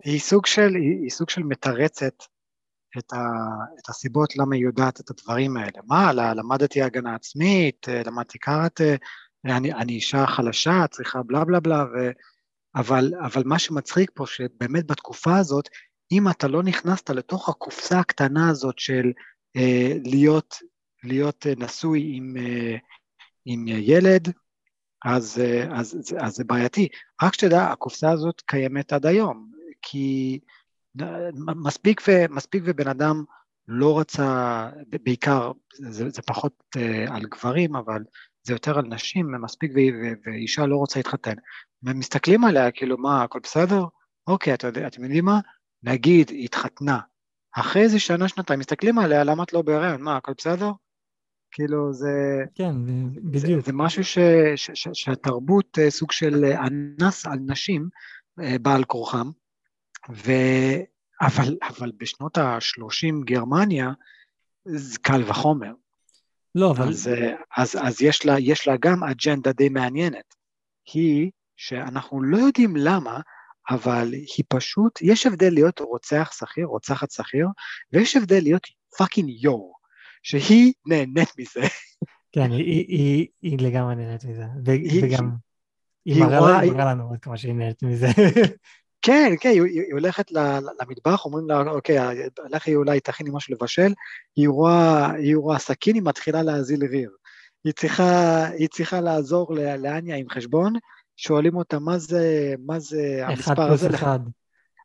[0.03, 2.23] היא סוג של, היא, היא סוג של מתרצת
[2.97, 3.17] את, ה,
[3.79, 5.79] את הסיבות למה היא יודעת את הדברים האלה.
[5.87, 8.83] מה, למדתי הגנה עצמית, אה, למדתי קראטה,
[9.45, 12.11] אני, אני אישה חלשה, צריכה בלה בלה בלה, ו,
[12.75, 15.69] אבל, אבל מה שמצחיק פה, שבאמת בתקופה הזאת,
[16.11, 19.11] אם אתה לא נכנסת לתוך הקופסה הקטנה הזאת של
[19.55, 20.55] אה, להיות,
[21.03, 22.77] להיות אה, נשוי עם, אה,
[23.45, 24.31] עם ילד,
[25.05, 26.87] אז, אה, אז, אז, אז זה בעייתי.
[27.23, 29.51] רק שתדע, הקופסה הזאת קיימת עד היום,
[29.82, 30.39] כי
[31.38, 33.24] מספיק, ו, מספיק ובן אדם
[33.67, 34.70] לא רצה,
[35.04, 38.04] בעיקר, זה, זה פחות uh, על גברים, אבל
[38.44, 41.36] זה יותר על נשים, מספיק ו, ו, ואישה לא רוצה להתחתן.
[41.84, 43.84] ומסתכלים עליה, כאילו, מה, הכל בסדר?
[44.28, 45.39] אוקיי, אתה יודע, אתם יודעים מה?
[45.84, 47.00] נגיד, היא התחתנה.
[47.56, 50.02] אחרי איזה שנה, שנתיים, מסתכלים עליה, למה את לא בהיריון?
[50.02, 50.72] מה, הכל בסדר?
[51.52, 52.44] כאילו, זה...
[52.56, 53.65] כן, זה, בדיוק.
[53.65, 54.17] זה משהו ש,
[54.56, 57.89] ש, ש, שהתרבות אה, סוג של אה, אנס על נשים
[58.41, 59.30] אה, בעל כורחם,
[60.09, 60.31] ו...
[61.21, 63.89] אבל, אבל בשנות ה-30 גרמניה
[64.65, 65.71] זה קל וחומר.
[66.55, 66.87] לא, אבל...
[66.89, 70.35] אז, אה, אז, אז יש, לה, יש לה גם אג'נדה די מעניינת.
[70.93, 73.19] היא שאנחנו לא יודעים למה,
[73.69, 77.47] אבל היא פשוט, יש הבדל להיות רוצח שכיר, רוצחת שכיר,
[77.93, 79.75] ויש הבדל להיות fucking יור,
[80.23, 81.61] שהיא נהנית מזה.
[82.31, 84.43] כן, היא, היא, היא, היא לגמרי נהנית מזה.
[84.65, 85.31] ו, היא- וגם,
[86.05, 88.07] היא היא מראה רואה- לנו- מראה לנו עד כמה שהיא נהנית מזה.
[89.01, 91.97] כן, כן, היא, היא הולכת למטבח, אומרים לה, אוקיי,
[92.49, 93.93] לכי אולי תכיני משהו לבשל,
[94.35, 97.11] היא רואה, היא רואה סכין, היא מתחילה להזיל ריר.
[97.63, 100.73] היא צריכה, היא צריכה לעזור לאניה עם חשבון,
[101.17, 104.19] שואלים אותה מה זה, מה זה אחד המספר פלוס הזה, לח- אחד.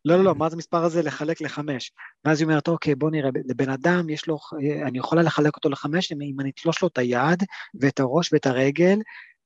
[0.04, 1.92] לא, לא, לא, מה זה המספר הזה לחלק לחמש?
[2.24, 4.38] ואז היא אומרת, אוקיי, בוא נראה, לבן אדם יש לו,
[4.82, 7.42] אני יכולה לחלק אותו לחמש, אם אני אתלוש לו את היד
[7.80, 8.98] ואת הראש ואת הרגל,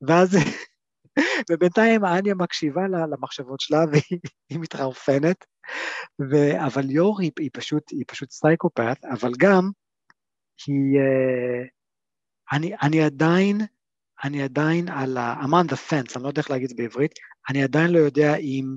[0.02, 0.36] ואז,
[1.50, 4.20] ובינתיים אניה מקשיבה למחשבות שלה והיא
[4.50, 5.44] היא מתחרפנת,
[6.30, 9.70] ו, אבל יור היא, היא, פשוט, היא פשוט סייקופת, אבל גם
[10.66, 11.66] היא, אה,
[12.52, 13.60] אני, אני עדיין,
[14.24, 15.34] אני עדיין על ה...
[15.42, 17.12] I'm on the fence, אני לא יודע איך להגיד את זה בעברית,
[17.50, 18.76] אני עדיין לא יודע אם,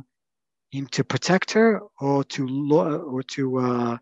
[0.73, 2.41] אם to protect her או to,
[3.03, 3.97] או to uh,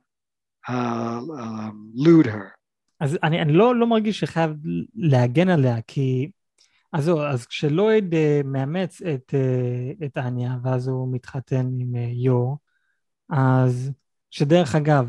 [0.69, 2.61] uh, um, lewd her.
[2.99, 4.51] אז אני, אני לא, לא מרגיש שחייב
[4.95, 6.31] להגן עליה, כי...
[6.93, 11.97] אז זהו, אז כשלויד uh, מאמץ את, uh, את אניה, ואז הוא מתחתן עם uh,
[11.97, 12.57] יור,
[13.29, 13.91] אז
[14.31, 15.07] שדרך אגב,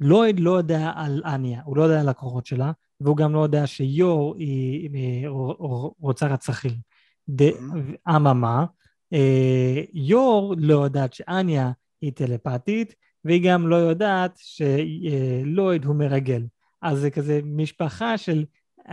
[0.00, 3.66] לויד לא יודע על אניה, הוא לא יודע על הכוחות שלה, והוא גם לא יודע
[3.66, 5.28] שיור היא היא
[6.42, 6.72] שכיר.
[7.30, 7.52] ד-
[8.08, 8.64] אממה,
[9.92, 11.70] יור לא יודעת שאניה
[12.00, 12.94] היא טלפתית,
[13.24, 16.42] והיא גם לא יודעת שלויד הוא מרגל.
[16.82, 18.44] אז זה כזה משפחה של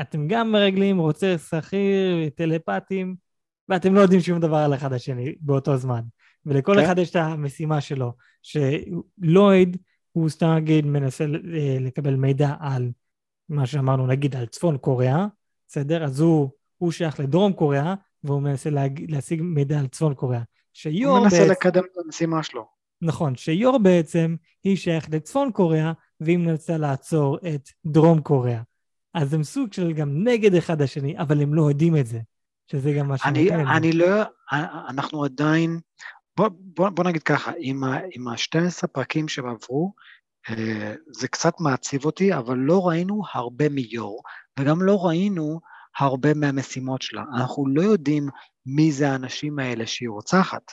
[0.02, 3.16] אתם גם מרגלים, רוצח שכיר, טלפתים,
[3.70, 6.02] ואתם לא יודעים שום דבר על אחד השני באותו זמן.
[6.46, 6.84] ולכל כן.
[6.84, 9.78] אחד יש את המשימה שלו, שלויד
[10.12, 12.92] הוא סתם נגיד מנסה אה, לקבל מידע על
[13.50, 15.28] מה שאמרנו, נגיד על צפון קוריאה,
[15.68, 16.04] בסדר?
[16.04, 19.12] אז הוא, הוא שייך לדרום קוריאה, והוא מנסה להג...
[19.12, 20.42] להשיג מידע על צפון קוריאה.
[20.74, 22.66] שיור הוא מנסה בעצם, לקדם את המשימה שלו.
[23.02, 28.62] נכון, שיור בעצם היא שייך לצפון קוריאה, והיא מנסה לעצור את דרום קוריאה.
[29.14, 32.20] אז הם סוג של גם נגד אחד השני, אבל הם לא יודעים את זה,
[32.72, 33.62] שזה גם מה אני, את זה.
[33.78, 34.22] אני לא,
[34.90, 35.80] אנחנו עדיין,
[36.38, 39.94] בוא, בוא, בוא נגיד ככה, עם, ה, עם ה-12 פרקים שהם עברו,
[40.50, 44.24] אה, זה קצת מעציב אותי, אבל לא ראינו הרבה מיור,
[44.60, 45.60] וגם לא ראינו
[45.98, 47.24] הרבה מהמשימות שלה.
[47.36, 48.30] אנחנו לא יודעים
[48.66, 50.72] מי זה האנשים האלה שהיא רוצחת,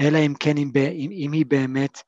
[0.00, 2.02] אלא אם כן, אם, אם, אם היא באמת,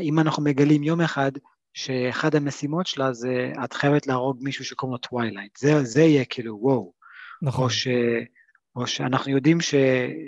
[0.00, 1.32] אם אנחנו מגלים יום אחד,
[1.74, 5.56] שאחד המשימות שלה זה, את חייבת להרוג מישהו שקוראים לו טווילייט.
[5.58, 6.92] זה, זה יהיה כאילו, וואו.
[7.42, 7.64] נכון.
[7.64, 7.88] או, ש,
[8.76, 9.74] או שאנחנו יודעים ש,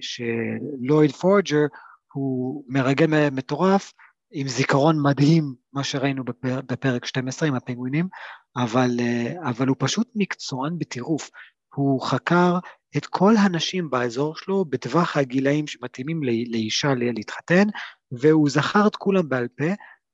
[0.01, 1.67] שלויד פורג'ר
[2.13, 3.93] הוא מרגל מטורף
[4.33, 8.09] עם זיכרון מדהים, מה שראינו בפר, בפרק 12 עם הפינגווינים,
[8.57, 11.31] אבל, אה, אבל הוא פשוט מקצוען בטירוף.
[11.75, 12.59] הוא חקר
[12.97, 17.65] את כל הנשים באזור שלו בטווח הגילאים שמתאימים לא- לאישה להתחתן,
[18.13, 19.65] והוא זכר את כולם בעל פה,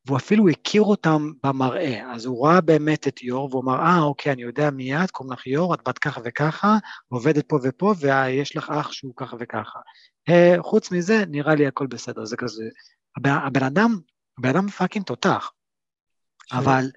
[0.06, 4.32] והוא אפילו הכיר אותם במראה, אז הוא ראה באמת את יור, והוא אמר, אה, אוקיי,
[4.32, 8.70] אני יודע מיד, קוראים לך יור, את בת ככה וככה, עובדת פה ופה, ויש לך
[8.70, 9.78] אח שהוא ככה וככה.
[10.30, 12.64] אה, חוץ מזה, נראה לי הכל בסדר, זה כזה,
[13.16, 13.98] הבן, הבן אדם,
[14.38, 15.52] הבן אדם fucking תותח,
[16.46, 16.52] ש...
[16.52, 16.90] אבל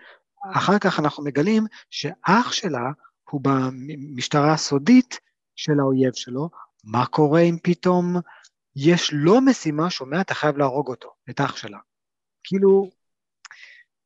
[0.53, 2.91] אחר כך אנחנו מגלים שאח שלה
[3.29, 5.19] הוא במשטרה הסודית
[5.55, 6.49] של האויב שלו,
[6.83, 8.15] מה קורה אם פתאום
[8.75, 11.77] יש לו משימה שאומר, אתה חייב להרוג אותו, את אח שלה.
[12.47, 12.89] כאילו,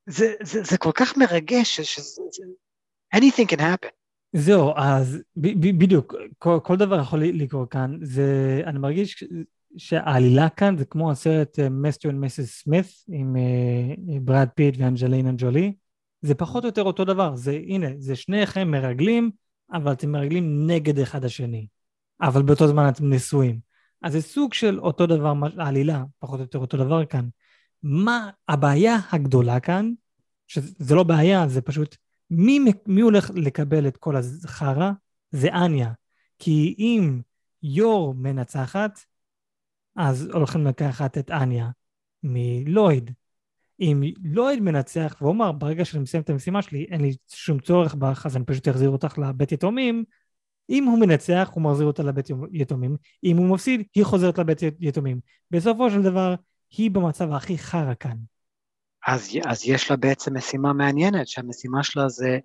[0.06, 2.22] זה, זה, זה כל כך מרגש, שזה,
[3.16, 3.90] anything can happen.
[4.34, 9.24] זהו, אז ב, ב, בדיוק, כל, כל דבר יכול לקרות כאן, זה, אני מרגיש
[9.78, 15.74] שהעלילה כאן זה כמו הסרט מיסטר ומיסיס סמית עם אה, ברד פיט ואנג'לינה ג'ולי,
[16.22, 19.32] זה פחות או יותר אותו דבר, זה הנה, זה שניכם מרגלים,
[19.74, 21.68] אבל אתם מרגלים נגד אחד השני,
[22.22, 23.60] אבל באותו זמן אתם נשואים.
[24.02, 27.28] אז זה סוג של אותו דבר, העלילה, פחות או יותר אותו דבר כאן.
[27.84, 29.92] מה הבעיה הגדולה כאן,
[30.48, 31.96] שזה לא בעיה, זה פשוט,
[32.30, 34.92] מי, מי הולך לקבל את כל החרא?
[35.32, 35.92] זה אניה.
[36.40, 37.22] כי אם
[37.64, 39.00] יור מנצחת,
[39.96, 41.70] אז הולכים לקחת את אניה
[42.24, 43.12] מלויד.
[43.80, 48.26] אם לויד מנצח ואומר, ברגע שאני מסיים את המשימה שלי, אין לי שום צורך בך,
[48.26, 50.04] אז אני פשוט אחזיר אותך לבית יתומים,
[50.70, 55.20] אם הוא מנצח, הוא מחזיר אותה לבית יתומים, אם הוא מפסיד, היא חוזרת לבית יתומים.
[55.52, 56.36] בסופו של דבר,
[56.78, 58.18] היא במצב הכי חרא כאן.
[59.08, 62.40] אז, אז יש לה בעצם משימה מעניינת, שהמשימה שלה זה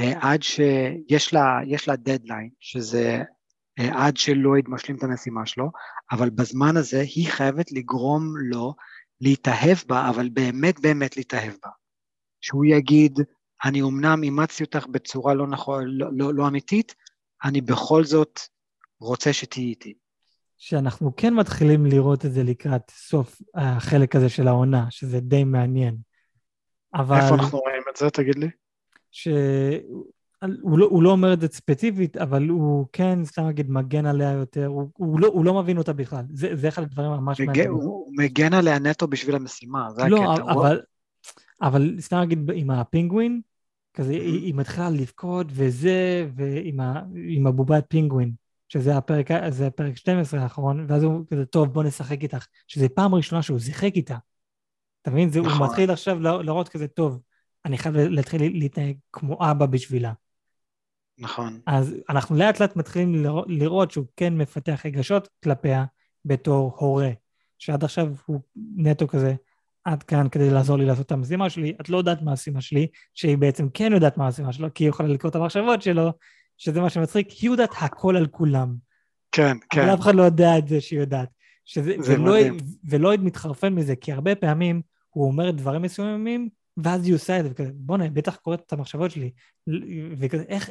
[0.00, 3.22] אה, עד שיש לה, יש לה דדליין, שזה
[3.78, 5.70] אה, עד שלויד משלים את המשימה שלו,
[6.12, 8.74] אבל בזמן הזה היא חייבת לגרום לו
[9.20, 11.70] להתאהב בה, אבל באמת באמת להתאהב בה.
[12.40, 13.18] שהוא יגיד,
[13.64, 16.94] אני אמנם אימצתי אותך בצורה לא, נכון, לא, לא, לא אמיתית,
[17.44, 18.40] אני בכל זאת
[19.00, 19.94] רוצה שתהיי איתי.
[20.56, 25.96] שאנחנו כן מתחילים לראות את זה לקראת סוף החלק הזה של העונה, שזה די מעניין.
[26.94, 27.16] אבל...
[27.16, 28.48] איפה אנחנו רואים את זה, תגיד לי?
[29.10, 34.32] שהוא לא, הוא לא אומר את זה ספציפית, אבל הוא כן, סתם להגיד, מגן עליה
[34.32, 36.24] יותר, הוא, הוא, לא, הוא לא מבין אותה בכלל.
[36.32, 37.72] זה, זה אחד הדברים ממש מעניינים.
[37.72, 40.52] הוא מגן עליה נטו בשביל המשימה, זה לא, הקטע.
[40.52, 40.82] אבל, הוא...
[41.62, 43.40] אבל סתם להגיד, עם הפינגווין,
[43.94, 48.32] כזה, היא, היא מתחילה לבכות וזה, ועם הבובת פינגווין.
[48.74, 52.46] שזה הפרק, זה הפרק 12 האחרון, ואז הוא כזה, טוב, בוא נשחק איתך.
[52.66, 54.16] שזה פעם ראשונה שהוא שיחק איתה.
[55.02, 55.28] אתה מבין?
[55.28, 55.44] נכון.
[55.44, 57.20] הוא מתחיל עכשיו להראות כזה, טוב,
[57.64, 60.12] אני חייב להתחיל להתנהג כמו אבא בשבילה.
[61.18, 61.60] נכון.
[61.66, 65.84] אז אנחנו לאט לאט מתחילים לראות שהוא כן מפתח רגשות כלפיה
[66.24, 67.10] בתור הורה,
[67.58, 68.40] שעד עכשיו הוא
[68.76, 69.34] נטו כזה,
[69.84, 72.86] עד כאן כדי לעזור לי לעשות את המשימה שלי, את לא יודעת מה המשימה שלי,
[73.14, 76.12] שהיא בעצם כן יודעת מה המשימה שלו, כי היא יכולה לקרוא את המחשבות שלו,
[76.58, 78.74] שזה מה שמצחיק, היא יודעת הכל על כולם.
[79.32, 79.80] כן, כן.
[79.80, 81.28] אבל אף אחד לא יודע את זה שהיא יודעת.
[81.64, 82.56] שזה, זה ולא, מדהים.
[82.84, 87.50] ולא מתחרפן מזה, כי הרבה פעמים הוא אומר דברים מסוימים, ואז היא עושה את זה,
[87.50, 89.30] וכזה, בוא'נה, בטח קוראת את המחשבות שלי.
[90.18, 90.70] וכזה, איך...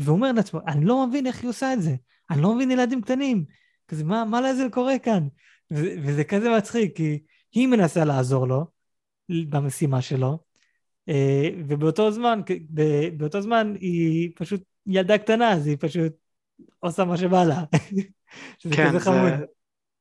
[0.00, 1.94] והוא אומר לעצמו, אני לא מבין איך היא עושה את זה.
[2.30, 3.44] אני לא מבין ילדים קטנים.
[3.88, 5.28] כזה, מה, מה לעזל קורה כאן?
[5.70, 7.18] וזה, וזה כזה מצחיק, כי
[7.52, 8.66] היא מנסה לעזור לו
[9.28, 10.38] במשימה שלו,
[11.08, 12.40] אה, ובאותו זמן,
[13.16, 16.12] באותו זמן היא פשוט ילדה קטנה, אז היא פשוט
[16.80, 17.64] עושה מה שבא לה.
[18.58, 19.32] שזה כן, כזה חמוד.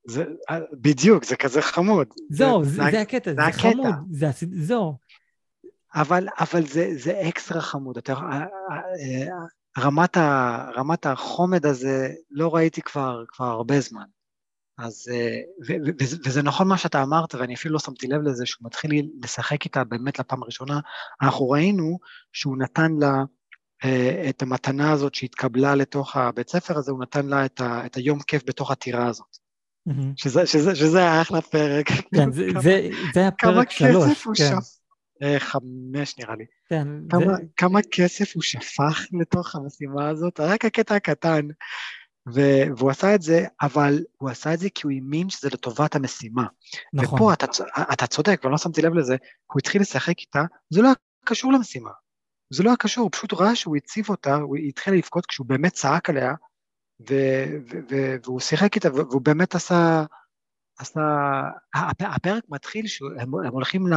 [0.08, 0.26] זה,
[0.74, 2.08] בדיוק, זה כזה חמוד.
[2.30, 4.98] זהו, זה, זה, זה הקטע, זה, זה חמוד, זה, זהו.
[5.96, 7.98] אבל, אבל זה, זה אקסטרה חמוד.
[7.98, 9.28] אתה, אה, אה,
[9.78, 14.06] רמת, ה, רמת החומד הזה לא ראיתי כבר, כבר הרבה זמן.
[14.78, 18.22] אז, אה, ו, ו, ו, וזה נכון מה שאתה אמרת, ואני אפילו לא שמתי לב
[18.22, 20.80] לזה, שהוא מתחיל לשחק איתה באמת לפעם הראשונה.
[21.22, 22.00] אנחנו ראינו
[22.34, 23.24] שהוא נתן לה אה,
[24.30, 28.20] את המתנה הזאת שהתקבלה לתוך הבית ספר הזה, הוא נתן לה את, ה, את היום
[28.20, 29.38] כיף בתוך הטירה הזאת.
[29.90, 30.14] Mm-hmm.
[30.16, 31.90] שזה, שזה, שזה היה אחלה פרק.
[32.16, 34.04] כן, זה, כמה, זה, זה היה פרק שלוש.
[34.04, 34.44] כמה כסף הוא כן.
[34.44, 34.68] שפך,
[35.24, 36.46] אה, חמש נראה לי.
[36.70, 36.88] כן.
[37.10, 37.44] כמה, זה...
[37.56, 41.48] כמה כסף הוא שפך לתוך המשימה הזאת, רק הקטע הקטן.
[42.34, 45.96] ו- והוא עשה את זה, אבל הוא עשה את זה כי הוא האמין שזה לטובת
[45.96, 46.46] המשימה.
[46.94, 47.20] נכון.
[47.20, 47.46] ופה אתה,
[47.94, 49.16] אתה צודק, ולא שמתי לב לזה,
[49.54, 50.96] הוא התחיל לשחק איתה, זה לא היה
[51.26, 51.90] קשור למשימה.
[52.50, 55.74] זה לא היה קשור, הוא פשוט ראה שהוא הציב אותה, הוא התחיל לבכות כשהוא באמת
[55.74, 56.34] צעק עליה,
[57.10, 60.06] ו- ו- ו- והוא שיחק איתה, והוא באמת עשה,
[60.80, 61.02] עשה,
[62.00, 63.94] הפרק מתחיל שהם הולכים, ל,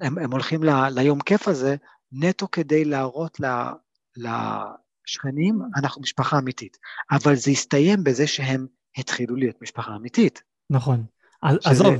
[0.00, 1.76] הם, הם הולכים ל, ליום כיף הזה,
[2.12, 3.46] נטו כדי להראות ל,
[4.16, 6.76] לשכנים, אנחנו משפחה אמיתית.
[7.10, 10.42] אבל זה הסתיים בזה שהם התחילו להיות משפחה אמיתית.
[10.70, 11.04] נכון.
[11.42, 11.94] עזוב.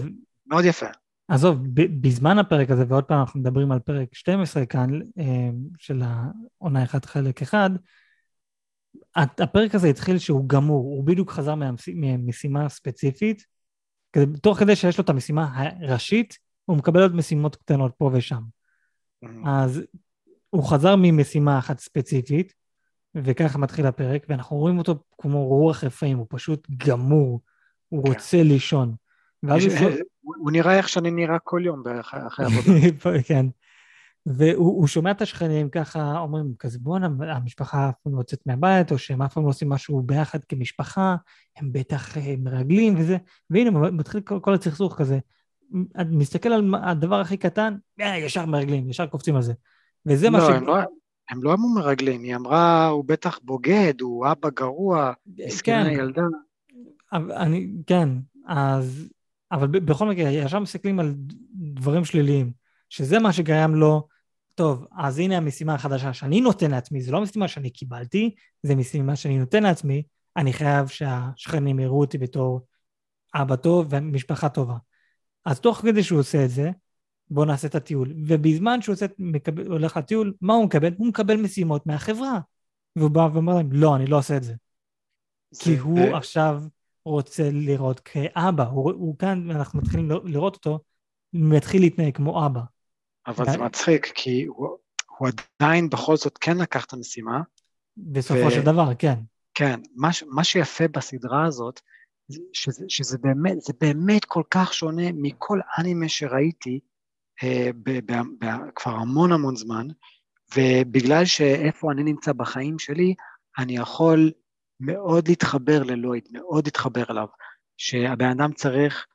[0.47, 0.87] מאוד יפה.
[1.29, 6.03] עזוב, בזמן הפרק הזה, ועוד פעם אנחנו מדברים על פרק 12 כאן, אה, של
[6.61, 7.71] העונה אחת חלק אחד,
[9.17, 11.55] הפרק הזה התחיל שהוא גמור, הוא בדיוק חזר
[11.95, 13.47] ממשימה ספציפית,
[14.43, 18.43] תוך כדי שיש לו את המשימה הראשית, הוא מקבל עוד משימות קטנות פה ושם.
[19.45, 19.83] אז
[20.51, 22.55] הוא חזר ממשימה אחת ספציפית,
[23.15, 27.41] וככה מתחיל הפרק, ואנחנו רואים אותו כמו רוח רפאים, הוא פשוט גמור,
[27.89, 28.09] הוא כן.
[28.09, 28.95] רוצה לישון.
[29.43, 29.91] ואז הוא...
[30.37, 33.23] הוא נראה איך שאני נראה כל יום אחרי עבודה.
[33.23, 33.47] כן.
[34.27, 38.99] והוא שומע את השכנים ככה, אומרים כזה בואנה, המשפחה אף פעם לא יוצאת מהבית, או
[38.99, 41.17] שהם אף פעם לא עושים משהו ביחד כמשפחה,
[41.57, 43.17] הם בטח אה, מרגלים וזה,
[43.51, 45.19] והנה מתחיל כל, כל הסכסוך כזה.
[46.11, 49.53] מסתכל על הדבר הכי קטן, אה, ישר מרגלים, ישר קופצים על זה.
[50.07, 50.49] וזה לא, מה ש...
[50.49, 50.77] הם לא,
[51.31, 55.13] הם לא אמרו מרגלים, היא אמרה, הוא בטח בוגד, הוא אבא גרוע,
[55.47, 55.91] מסכנה כן.
[55.91, 56.23] ילדה.
[57.13, 58.09] אני, כן,
[58.47, 59.09] אז...
[59.53, 61.15] אבל בכל מקרה, ישר מסתכלים על
[61.55, 62.53] דברים שליליים,
[62.89, 64.09] שזה מה שגרם לו,
[64.55, 69.17] טוב, אז הנה המשימה החדשה שאני נותן לעצמי, זו לא משימה שאני קיבלתי, זה משימה
[69.17, 70.03] שאני נותן לעצמי,
[70.37, 72.67] אני חייב שהשכנים יראו אותי בתור
[73.35, 74.77] אבא טוב ומשפחה טובה.
[75.45, 76.71] אז תוך כדי שהוא עושה את זה,
[77.31, 78.15] בואו נעשה את הטיול.
[78.27, 80.95] ובזמן שהוא עושה, מקבל, הולך לטיול, מה הוא מקבל?
[80.99, 82.41] הוא מקבל משימות מהחברה.
[82.97, 84.55] והוא בא ואומר להם, לא, אני לא עושה את זה.
[85.51, 86.17] זה כי הוא זה...
[86.17, 86.63] עכשיו
[87.09, 88.65] רוצה לראות כאבא.
[88.65, 90.81] הוא, הוא כאן, אנחנו מתחילים לראות אותו,
[91.33, 92.61] מתחיל להתנהג כמו אבא.
[93.27, 94.69] אבל זה מצחיק, כי הוא,
[95.19, 95.29] הוא
[95.61, 97.41] עדיין בכל זאת כן לקח את המשימה.
[97.97, 98.51] בסופו ו...
[98.51, 99.15] של דבר, כן.
[99.55, 101.81] כן, מה, מה שיפה בסדרה הזאת,
[102.53, 106.81] שזה, שזה באמת, זה באמת כל כך שונה מכל אנימה שראיתי
[107.43, 109.87] אה, ב, ב, ב, כבר המון המון זמן,
[110.57, 113.15] ובגלל שאיפה אני נמצא בחיים שלי,
[113.59, 114.33] אני יכול
[114.81, 117.27] מאוד להתחבר ללויד, מאוד להתחבר אליו,
[117.77, 119.07] שהבן אדם צריך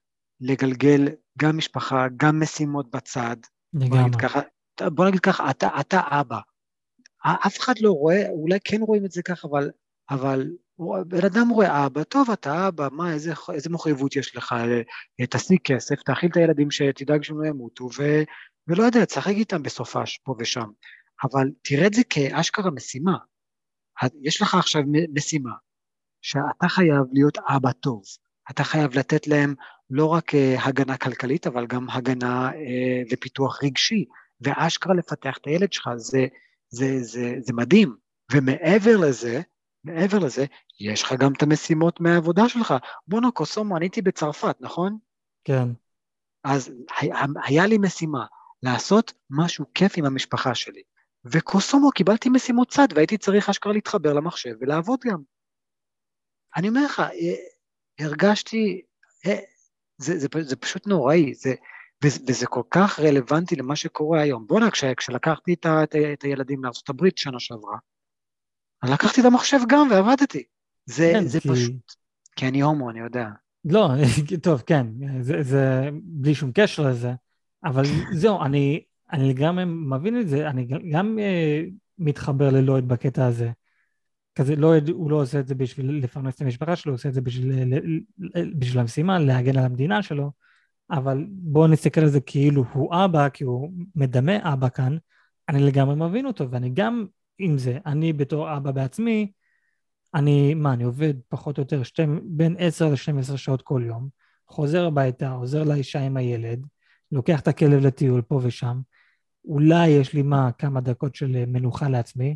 [0.41, 1.07] לגלגל
[1.39, 3.37] גם משפחה, גם משימות בצד.
[3.73, 4.01] לגמרי.
[4.81, 6.39] בוא נגיד ככה, אתה, אתה אבא.
[7.25, 9.71] אף אחד לא רואה, אולי כן רואים את זה ככה, אבל,
[10.09, 10.49] אבל
[11.07, 14.55] בן אדם רואה אבא, טוב, אתה אבא, מה, איזה, איזה מחויבות יש לך,
[15.29, 18.03] תשיג כסף, תאכיל את הילדים שתדאג שהם לא ימותו, ו,
[18.67, 20.67] ולא יודע, תשחק איתם בסופש, פה ושם.
[21.23, 23.17] אבל תראה את זה כאשכרה משימה.
[24.21, 24.81] יש לך עכשיו
[25.13, 25.51] משימה,
[26.21, 28.03] שאתה חייב להיות אבא טוב.
[28.51, 29.55] אתה חייב לתת להם
[29.89, 32.53] לא רק uh, הגנה כלכלית, אבל גם הגנה uh,
[33.11, 34.05] ופיתוח רגשי,
[34.41, 36.25] ואשכרה לפתח את הילד שלך, זה,
[36.69, 37.95] זה, זה, זה מדהים.
[38.31, 39.41] ומעבר לזה,
[39.83, 40.45] מעבר לזה,
[40.79, 42.73] יש לך גם את המשימות מהעבודה שלך.
[43.07, 44.97] בואנה, קוסומו, אני הייתי בצרפת, נכון?
[45.43, 45.67] כן.
[46.43, 46.71] אז
[47.45, 48.25] היה לי משימה,
[48.63, 50.81] לעשות משהו כיף עם המשפחה שלי.
[51.25, 55.21] וקוסומו, קיבלתי משימות צד, והייתי צריך אשכרה להתחבר למחשב ולעבוד גם.
[56.57, 57.35] אני אומר לך, אה,
[57.99, 58.81] הרגשתי,
[59.25, 59.39] אה,
[59.97, 61.53] זה, זה, זה פשוט נוראי, זה,
[62.03, 64.47] וזה כל כך רלוונטי למה שקורה היום.
[64.47, 67.77] בואנה, כש, כשלקחתי את, את, את הילדים לארה"ב שנה שעברה,
[68.83, 70.43] אני לקחתי את המחשב גם ועבדתי.
[70.85, 71.49] זה, כן, זה כי...
[71.49, 71.93] פשוט,
[72.35, 73.25] כי אני הומו, אני יודע.
[73.65, 73.89] לא,
[74.43, 74.87] טוב, כן,
[75.21, 77.11] זה, זה בלי שום קשר לזה,
[77.63, 77.83] אבל
[78.13, 78.83] זהו, אני,
[79.13, 83.51] אני לגמרי מבין את זה, אני גם uh, מתחבר ללויד בקטע הזה.
[84.35, 87.13] כזה, לויד, הוא לא עושה את זה בשביל לפרנס את המשפחה שלו, הוא עושה את
[87.13, 87.73] זה בשביל,
[88.59, 90.31] בשביל המשימה, להגן על המדינה שלו,
[90.91, 94.97] אבל בואו נסתכל על זה כאילו הוא אבא, כי הוא מדמה אבא כאן,
[95.49, 97.05] אני לגמרי מבין אותו, ואני גם
[97.37, 99.31] עם זה, אני בתור אבא בעצמי,
[100.13, 104.09] אני, מה, אני עובד פחות או יותר שתי, בין 10 ל-12 שעות כל יום,
[104.47, 106.65] חוזר הביתה, עוזר לאישה עם הילד,
[107.11, 108.79] לוקח את הכלב לטיול פה ושם,
[109.45, 112.35] אולי יש לי מה, כמה דקות של מנוחה לעצמי,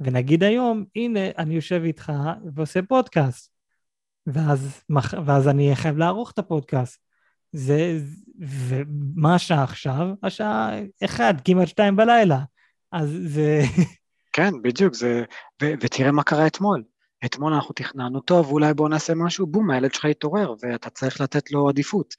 [0.00, 2.12] ונגיד היום, הנה, אני יושב איתך
[2.54, 3.50] ועושה פודקאסט,
[4.26, 4.82] ואז,
[5.26, 7.00] ואז אני חייב לערוך את הפודקאסט.
[7.52, 7.98] זה,
[8.38, 10.06] ומה השעה עכשיו?
[10.22, 10.70] השעה
[11.04, 12.38] אחד, כמעט שתיים בלילה.
[12.92, 13.62] אז זה...
[14.36, 15.24] כן, בדיוק, זה...
[15.62, 16.82] ו- ותראה מה קרה אתמול.
[17.24, 21.52] אתמול אנחנו תכננו, טוב, אולי בוא נעשה משהו, בום, הילד שלך יתעורר, ואתה צריך לתת
[21.52, 22.14] לו עדיפות.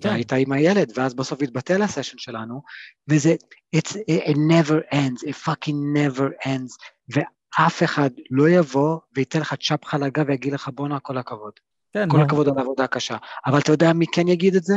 [0.00, 0.08] כן.
[0.08, 2.62] והיית עם הילד, ואז בסוף התבטל הסשן שלנו,
[3.08, 3.34] וזה,
[3.76, 6.76] it's, it never ends, it fucking never ends,
[7.08, 11.52] ואף אחד לא יבוא וייתן לך צ'פחה לגב ויגיד לך בואנה, כל הכבוד.
[11.92, 12.22] כן, כל לא.
[12.22, 13.16] הכבוד על העבודה הקשה.
[13.46, 14.74] אבל אתה יודע מי כן יגיד את זה?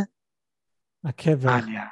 [1.06, 1.54] הקבר.
[1.54, 1.84] אניה.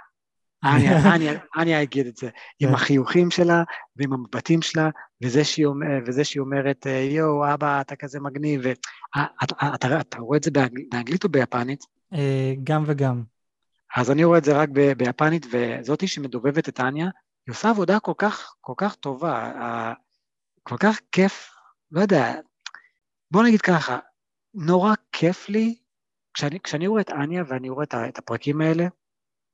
[0.64, 2.76] אניה, אניה, אניה יגיד את זה, עם כן.
[2.76, 3.64] החיוכים שלה
[3.96, 4.90] ועם המבטים שלה,
[5.24, 9.26] וזה שהיא, אומר, וזה שהיא אומרת, יואו, אבא, אתה כזה מגניב, ואתה
[9.74, 10.52] אתה, אתה רואה את זה
[10.92, 11.84] באנגלית או ביפנית?
[12.14, 13.24] אה, גם וגם.
[13.96, 17.06] אז אני רואה את זה רק ביפנית, וזאתי שמדובבת את אניה,
[17.48, 19.54] היא עושה עבודה כל כך, כל כך טובה,
[20.64, 21.52] כל כך כיף,
[21.92, 22.34] לא יודע,
[23.32, 24.00] בוא נגיד ככה,
[24.54, 25.76] נורא כיף לי,
[26.34, 28.88] כשאני, כשאני רואה את אניה ואני רואה את הפרקים האלה,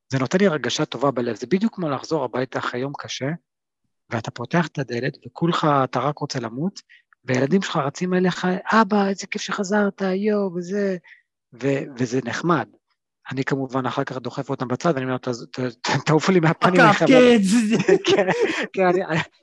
[0.08, 3.30] זה נותן לי הרגשה טובה בלב, זה בדיוק כמו לחזור הביתה אחרי יום קשה,
[4.10, 6.80] ואתה פותח את הדלת וכולך, אתה רק רוצה למות,
[7.24, 10.96] והילדים שלך רצים אליך, אבא, איזה כיף שחזרת, יואו, וזה,
[11.52, 12.68] ו, וזה נחמד.
[13.30, 15.16] אני כמובן אחר כך דוחף אותם בצד, ואני אומר,
[16.06, 16.80] תעופו לי מהפנים.
[18.08, 18.26] כן,
[18.72, 18.86] כן,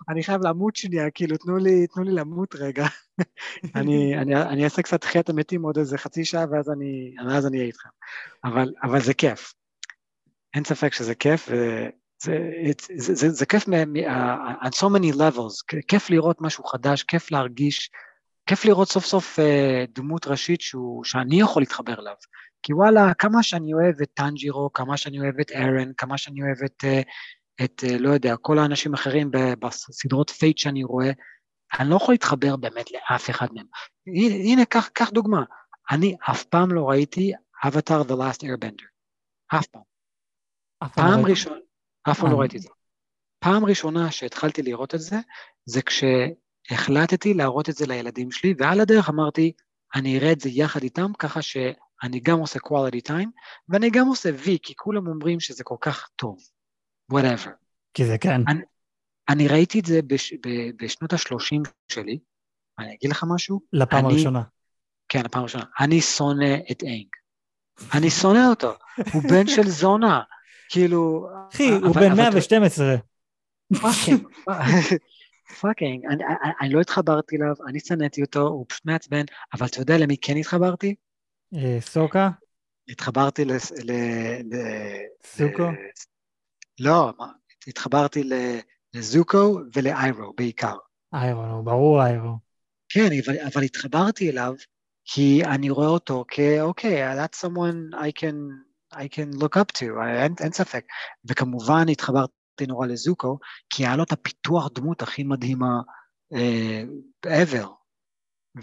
[0.10, 2.86] אני חייב למות שנייה, כאילו, תנו לי, תנו לי למות רגע.
[3.76, 7.16] אני, אני, אני אעשה קצת תחיית המתים עוד איזה חצי שעה, ואז אני,
[7.54, 7.90] אהיה איתכם.
[8.44, 9.54] אבל, אבל זה כיף.
[10.54, 11.90] אין ספק שזה כיף, וזה
[12.98, 13.64] זה, זה, זה כיף
[14.62, 17.90] on so many levels, כיף לראות משהו חדש, כיף להרגיש,
[18.46, 22.16] כיף לראות סוף סוף אה, דמות ראשית שהוא, שאני יכול להתחבר אליו.
[22.64, 26.58] כי וואלה, כמה שאני אוהב את טנג'ירו, כמה שאני אוהב את ארן, כמה שאני אוהב
[26.66, 31.12] את, אה, את אה, לא יודע, כל האנשים האחרים בסדרות Fate שאני רואה,
[31.80, 33.66] אני לא יכול להתחבר באמת לאף אחד מהם.
[34.46, 35.44] הנה, קח, קח דוגמה,
[35.92, 37.34] אני אף פעם לא ראיתי
[37.68, 38.86] אבטאר The Last Airbender.
[39.48, 39.82] אף פעם.
[40.92, 41.56] פעם לא ראשונה,
[42.12, 42.70] אף פעם לא ראיתי את זה.
[43.40, 45.16] פעם ראשונה שהתחלתי לראות את זה,
[45.66, 45.82] זה
[46.66, 49.52] כשהחלטתי להראות את זה לילדים שלי, ועל הדרך אמרתי,
[49.96, 53.30] אני אראה את זה יחד איתם, ככה שאני גם עושה quality time,
[53.70, 56.38] ואני גם עושה וי, כי כולם אומרים שזה כל כך טוב,
[57.14, 57.50] whatever.
[57.94, 58.42] כי זה כן.
[58.48, 58.62] אני,
[59.30, 60.50] אני ראיתי את זה בש, ב,
[60.84, 62.20] בשנות ה-30 שלי,
[62.80, 63.62] אני אגיד לך משהו?
[63.74, 64.42] לפעם אני, הראשונה.
[65.10, 65.64] כן, לפעם הראשונה.
[65.80, 67.08] אני שונא את אנג.
[67.94, 68.74] אני שונא אותו,
[69.14, 70.22] הוא בן של זונה.
[70.70, 71.28] כאילו...
[71.54, 72.96] אחי, הוא בן 112.
[75.60, 76.06] fucking, fucking,
[76.62, 79.24] אני לא התחברתי אליו, אני שנאתי אותו, הוא פשוט מעצבן,
[79.54, 80.96] אבל אתה יודע למי כן התחברתי?
[81.56, 82.30] אה, סוקה?
[82.90, 83.52] התחברתי ל...
[85.26, 85.70] סוקו?
[86.80, 87.14] לא,
[87.68, 88.30] התחברתי
[88.94, 90.76] לזוקו ולאיירו בעיקר.
[91.14, 92.38] איירו, ברור איירו.
[92.90, 93.10] כן,
[93.54, 94.54] אבל התחברתי אליו
[95.06, 98.36] כי אני רואה אותו כאוקיי, that's someone I can
[98.94, 100.86] I can look up to, אין, אין ספק.
[101.26, 103.40] וכמובן התחברתי נורא לזוקו,
[103.70, 105.82] כי היה לו את הפיתוח דמות הכי מדהימה
[106.34, 107.68] uh, ever.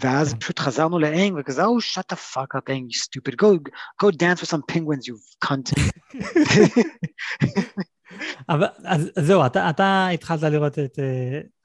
[0.01, 3.47] ואז פשוט חזרנו לאנג, וכזה, oh, shut the fuck up, אנג, you stupid, go,
[4.03, 5.15] go dance with some penguins, you
[5.45, 5.73] cunt.
[8.49, 10.99] אבל אז זהו, אתה, אתה התחלת לראות את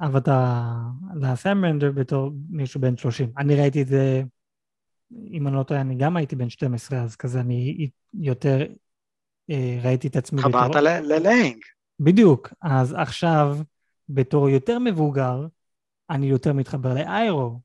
[0.00, 0.64] אבטה
[1.20, 3.32] לסמרנדר בתור מישהו בן 30.
[3.38, 4.22] אני ראיתי את זה
[5.32, 8.66] אם אני לא טועה, אני גם הייתי בן 12, אז כזה אני יותר
[9.50, 10.80] אה, ראיתי את עצמי חברת בתור...
[10.80, 11.56] חברת ללנג.
[12.00, 12.52] בדיוק.
[12.60, 13.58] אז עכשיו,
[14.08, 15.46] בתור יותר מבוגר,
[16.10, 17.60] אני יותר מתחבר לאיירו,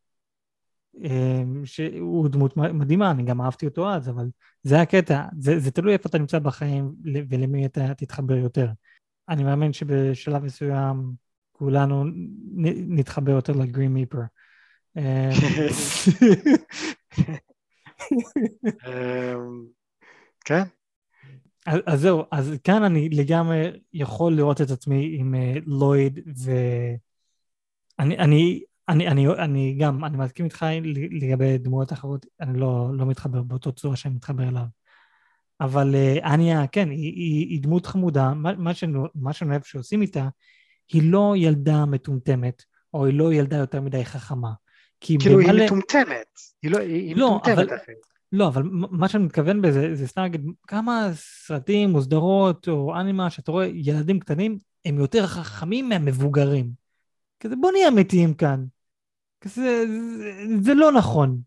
[1.04, 4.26] אה, שהוא דמות מדהימה, אני גם אהבתי אותו אז, אבל
[4.64, 6.96] זה הקטע, זה, זה תלוי איפה אתה נמצא בחיים
[7.30, 8.70] ולמי אתה תתחבר יותר.
[9.30, 11.14] אני מאמין שבשלב מסוים
[11.52, 12.04] כולנו
[12.88, 14.22] נתחבר יותר לגרין מיפר.
[14.98, 15.30] אה,
[18.88, 19.66] אמ,
[20.46, 20.64] כן.
[21.66, 28.18] אז, אז זהו, אז כאן אני לגמרי יכול לראות את עצמי עם uh, לויד, ואני
[28.20, 30.66] אני, אני, אני, אני גם, אני מסכים איתך
[31.12, 34.66] לגבי דמויות אחרות, אני לא, לא מתחבר באותו צורה שאני מתחבר אליו.
[35.62, 39.64] אבל uh, אניה, כן, היא, היא, היא דמות חמודה, מה, מה, שאני, מה שאני אוהב
[39.64, 40.28] שעושים איתה,
[40.94, 44.52] היא לא ילדה מטומטמת, או היא לא ילדה יותר מדי חכמה.
[45.00, 45.52] כי כאילו במלא...
[45.52, 46.28] היא מטומטמת,
[46.62, 47.78] היא לא, היא לא, מטומטמת אבל.
[48.34, 53.30] לא, אבל מה שאני מתכוון בזה, זה סתם להגיד, כמה סרטים או סדרות או אנימה
[53.30, 56.72] שאתה רואה ילדים קטנים, הם יותר חכמים מהמבוגרים.
[57.40, 58.66] כזה, בוא נהיה אמיתיים כאן.
[59.42, 59.86] כזה,
[60.18, 61.42] זה, זה לא נכון.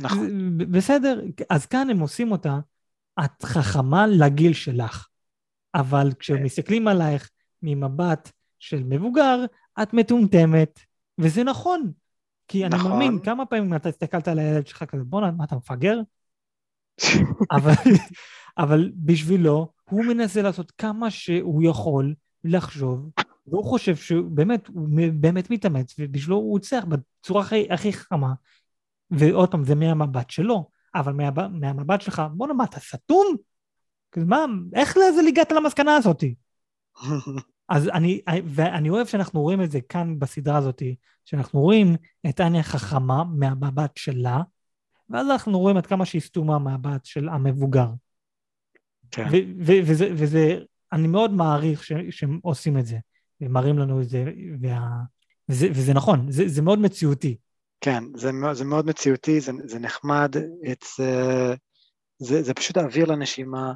[0.00, 0.58] נכון.
[0.58, 1.20] בסדר,
[1.50, 2.58] אז כאן הם עושים אותה,
[3.24, 5.08] את חכמה לגיל שלך.
[5.74, 7.30] אבל כשמסתכלים עלייך
[7.62, 9.44] ממבט של מבוגר,
[9.82, 10.80] את מטומטמת,
[11.18, 11.92] וזה נכון.
[12.48, 12.80] כי נכון.
[12.80, 16.00] אני מאמין, כמה פעמים אתה הסתכלת על הילד שלך כזה, בואנה, מה אתה מפגר?
[17.56, 17.74] אבל,
[18.58, 22.14] אבל בשבילו, הוא מנסה לעשות כמה שהוא יכול
[22.44, 23.10] לחשוב,
[23.46, 28.32] והוא חושב שהוא באמת, הוא באמת מתאמץ, ובשבילו הוא צריך בצורה הכי, הכי חכמה.
[29.10, 33.36] ועוד פעם, זה מהמבט שלו, אבל מה, מהמבט שלך, בואנה, מה, אתה סתום?
[34.16, 36.34] מה, איך לזה הגעת למסקנה הזאתי?
[37.68, 40.82] אז אני, ואני אוהב שאנחנו רואים את זה כאן בסדרה הזאת,
[41.24, 41.96] שאנחנו רואים
[42.28, 44.40] את אניה חכמה מהמבט שלה,
[45.10, 47.88] ואז אנחנו רואים עד כמה שהיא סתומה מהמבט של המבוגר.
[49.10, 49.28] כן.
[49.58, 50.58] וזה, וזה,
[50.92, 52.98] אני מאוד מעריך ש, שהם עושים את זה,
[53.40, 54.24] ומראים לנו את זה,
[54.60, 54.88] וה,
[55.48, 57.36] וזה, וזה נכון, זה, זה מאוד מציאותי.
[57.80, 61.56] כן, זה, זה מאוד מציאותי, זה, זה נחמד, it's, uh,
[62.18, 63.72] זה, זה פשוט אוויר לנשימה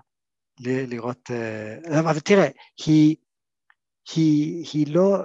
[0.61, 2.49] ל, לראות, uh, אבל תראה,
[2.87, 3.17] היא...
[4.17, 5.25] היא, היא, לא,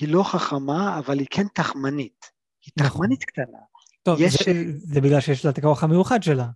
[0.00, 2.26] היא לא חכמה, אבל היא כן תחמנית.
[2.64, 2.90] היא נכון.
[2.90, 3.58] תחמנית קטנה.
[4.02, 4.42] טוב, יש...
[4.42, 6.46] זה, זה בגלל שיש לה את הכוח המיוחד שלה.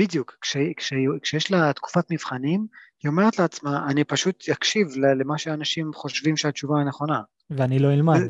[0.00, 0.92] בדיוק, כש, כש,
[1.22, 2.66] כשיש לה תקופת מבחנים,
[3.02, 4.88] היא אומרת לעצמה, אני פשוט אקשיב
[5.20, 7.20] למה שאנשים חושבים שהתשובה הנכונה.
[7.50, 8.20] ואני לא אלמד.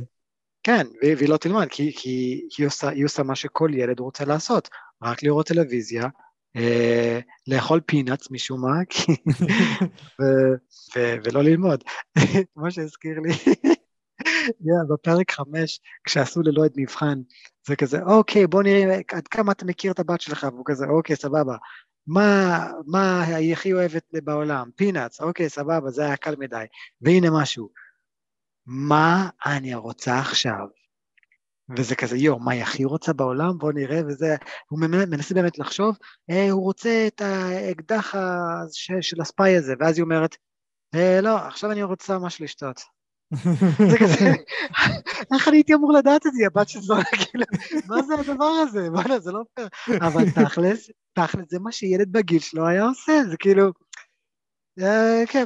[0.62, 4.68] כן, והיא לא תלמד, כי, כי היא, עושה, היא עושה מה שכל ילד רוצה לעשות,
[5.02, 6.08] רק לראות טלוויזיה
[7.46, 8.78] לאכול פינאץ משום מה,
[10.20, 10.56] ו-
[10.96, 11.84] ו- ולא ללמוד.
[12.54, 13.30] כמו שהזכיר לי,
[14.64, 17.18] yeah, בפרק חמש, כשעשו ללא מבחן,
[17.66, 21.16] זה כזה, אוקיי, בוא נראה עד כמה אתה מכיר את הבת שלך, והוא כזה, אוקיי,
[21.16, 21.56] סבבה.
[22.06, 24.70] מה, מה היא הכי אוהבת בעולם?
[24.76, 26.64] פינאץ, אוקיי, סבבה, זה היה קל מדי.
[27.00, 27.68] והנה משהו,
[28.66, 30.66] מה אני רוצה עכשיו?
[31.76, 33.58] וזה כזה, יואו, מה היא הכי רוצה בעולם?
[33.58, 34.36] בוא נראה, וזה,
[34.68, 35.96] הוא מנסה באמת לחשוב,
[36.30, 38.14] אה, הוא רוצה את האקדח
[39.00, 40.36] של הספיי הזה, ואז היא אומרת,
[40.94, 42.80] אה, לא, עכשיו אני רוצה משהו לשתות.
[43.90, 44.30] זה כזה,
[45.34, 47.44] איך אני הייתי אמור לדעת את זה, הבת של זונה, כאילו,
[47.88, 48.92] מה זה הדבר הזה?
[48.92, 49.68] וואלה, זה לא פייר.
[50.06, 53.72] אבל תכלס, תכלס, זה מה שילד בגיל שלו היה עושה, זה כאילו,
[54.80, 55.44] אה, כן,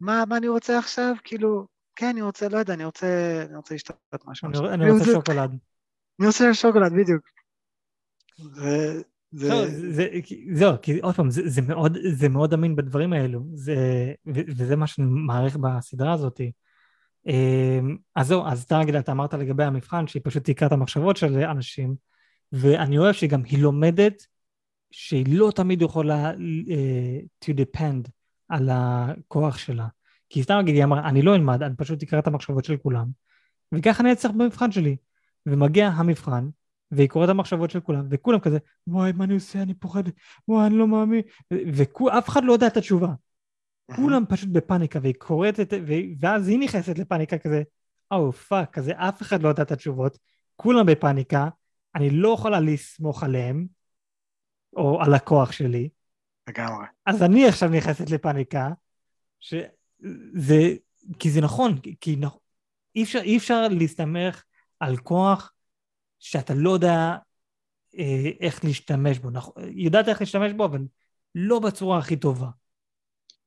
[0.00, 1.14] מה אני רוצה עכשיו?
[1.24, 1.66] כאילו,
[2.00, 4.48] כן, אני רוצה, לא יודע, אני רוצה, אני רוצה לשתות משהו.
[4.48, 5.56] אני רוצה שוקולד.
[6.20, 7.22] אני רוצה שוקולד, בדיוק.
[10.54, 13.74] זהו, כי עוד פעם, זה, מאוד, זה מאוד אמין בדברים האלו, זה,
[14.26, 16.40] וזה מה שאני מעריך בסדרה הזאת.
[17.26, 21.16] אמ, אז זהו, אז אתה נגיד, אתה אמרת לגבי המבחן, שהיא פשוט תקרא את המחשבות
[21.16, 21.94] של אנשים,
[22.52, 24.26] ואני אוהב שגם היא לומדת
[24.90, 28.08] שהיא לא תמיד יכולה uh, to depend
[28.48, 29.86] על הכוח שלה.
[30.30, 33.06] כי סתם נגיד, היא אמרה, אני לא אלמד, אני פשוט אקרא את המחשבות של כולם,
[33.74, 34.96] וככה אני אצליח במבחן שלי.
[35.46, 36.48] ומגיע המבחן,
[36.90, 39.62] והיא קוראת את המחשבות של כולם, וכולם כזה, וואי, מה אני עושה?
[39.62, 40.02] אני פוחד,
[40.48, 43.08] וואי, אני לא מאמין, ואף אחד לא יודע את התשובה.
[43.96, 45.74] כולם פשוט בפאניקה, והיא קוראת את,
[46.20, 47.62] ואז היא נכנסת לפאניקה כזה,
[48.10, 50.18] oh, fuck, כזה אף אחד לא יודע את התשובות,
[50.56, 51.48] כולם בפאניקה,
[51.94, 53.66] אני לא יכולה לסמוך עליהם,
[54.76, 55.88] או על הכוח שלי.
[56.48, 56.86] לגמרי.
[57.06, 58.68] אז אני עכשיו נכנסת לפאניקה,
[60.00, 60.74] שזה,
[61.18, 62.16] כי זה נכון, כי
[62.96, 64.42] אי אפשר, אי אפשר להסתמך
[64.80, 65.52] על כוח
[66.18, 67.16] שאתה לא יודע
[67.98, 69.30] אה, איך להשתמש בו.
[69.30, 70.80] נכון, יודעת איך להשתמש בו, אבל
[71.34, 72.48] לא בצורה הכי טובה.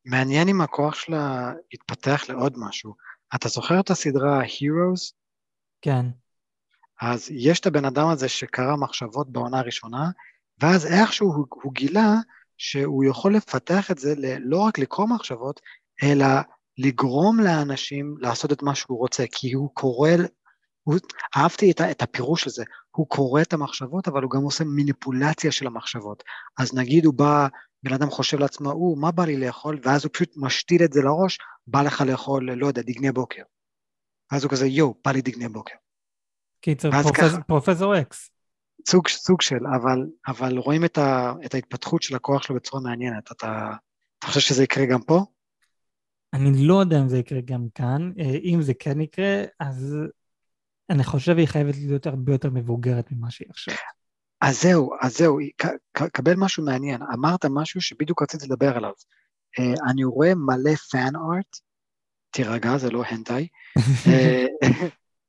[0.06, 2.96] מעניין אם הכוח שלה יתפתח לעוד משהו.
[3.36, 5.14] אתה זוכר את הסדרה Heroes?
[5.82, 6.06] כן.
[7.02, 10.10] אז יש את הבן אדם הזה שקרא מחשבות בעונה הראשונה,
[10.62, 12.14] ואז איכשהו הוא, הוא גילה
[12.58, 15.62] שהוא יכול לפתח את זה ל, לא רק לקרוא מחשבות,
[16.04, 16.26] אלא
[16.78, 20.10] לגרום לאנשים לעשות את מה שהוא רוצה, כי הוא קורא,
[20.84, 20.96] הוא,
[21.38, 25.68] אהבתי את, את הפירוש הזה, הוא קורא את המחשבות, אבל הוא גם עושה מניפולציה של
[25.68, 26.24] המחשבות.
[26.58, 27.48] אז נגיד הוא בא,
[27.84, 29.80] בן אדם חושב לעצמו, הוא, מה בא לי לאכול?
[29.84, 31.38] ואז הוא פשוט משתיל את זה לראש,
[31.68, 33.44] בא לך לאכול, לא יודע, דגני בוקר.
[34.32, 35.76] ואז הוא כזה, יואו, בא לי דגני בוקר.
[36.62, 38.30] קיצר, פרופס, פרופסור אקס.
[38.90, 43.32] סוג, סוג של, אבל, אבל רואים את, ה, את ההתפתחות של הכוח שלו בצורה מעניינת.
[43.32, 43.72] אתה,
[44.20, 45.26] אתה חושב שזה יקרה גם פה?
[46.34, 48.12] אני לא יודע אם זה יקרה גם כאן.
[48.20, 49.98] אה, אם זה כן יקרה, אז
[50.90, 53.76] אני חושב שהיא חייבת להיות הרבה יותר מבוגרת ממה שהיא עכשיו.
[54.42, 55.38] אז זהו, אז זהו,
[55.94, 57.02] קבל משהו מעניין.
[57.14, 58.92] אמרת משהו שבדיוק רציתי לדבר עליו.
[59.60, 61.58] אה, אני רואה מלא fan art,
[62.32, 63.48] תירגע, זה לא הנטאי,
[64.08, 64.46] אה,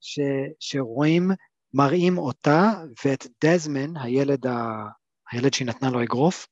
[0.60, 1.30] שרואים,
[1.74, 2.72] מראים אותה
[3.04, 4.84] ואת דזמן, הילד, ה,
[5.32, 6.46] הילד שהיא נתנה לו אגרוף.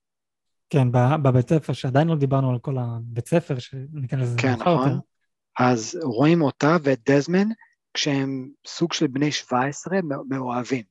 [0.73, 0.89] כן,
[1.23, 5.01] בבית ספר, שעדיין לא דיברנו על כל הבית ספר, שניכנס לזה כן, נכון.
[5.59, 7.49] אז רואים אותה ואת דזמן,
[7.95, 9.99] כשהם סוג של בני 17
[10.29, 10.83] מאוהבים.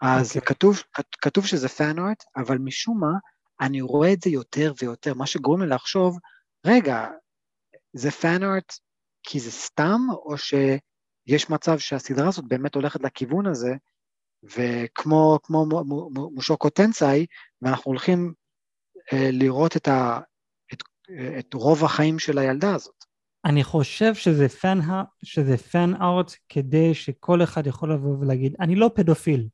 [0.00, 0.40] אז אוקיי.
[0.40, 0.82] כתוב,
[1.20, 3.12] כתוב שזה fan art, אבל משום מה,
[3.60, 6.18] אני רואה את זה יותר ויותר, מה שגורם לי לחשוב,
[6.66, 7.06] רגע,
[7.92, 8.72] זה fan art
[9.22, 13.74] כי זה סתם, או שיש מצב שהסדרה הזאת באמת הולכת לכיוון הזה,
[14.42, 15.66] וכמו כמו
[16.34, 17.26] מושוקו טנסאי,
[17.62, 18.32] ואנחנו הולכים
[19.12, 20.20] לראות את, ה,
[20.72, 20.82] את,
[21.38, 23.04] את רוב החיים של הילדה הזאת.
[23.44, 24.78] אני חושב שזה פן,
[25.24, 29.48] שזה פן ארט כדי שכל אחד יכול לבוא ולהגיד, אני לא פדופיל.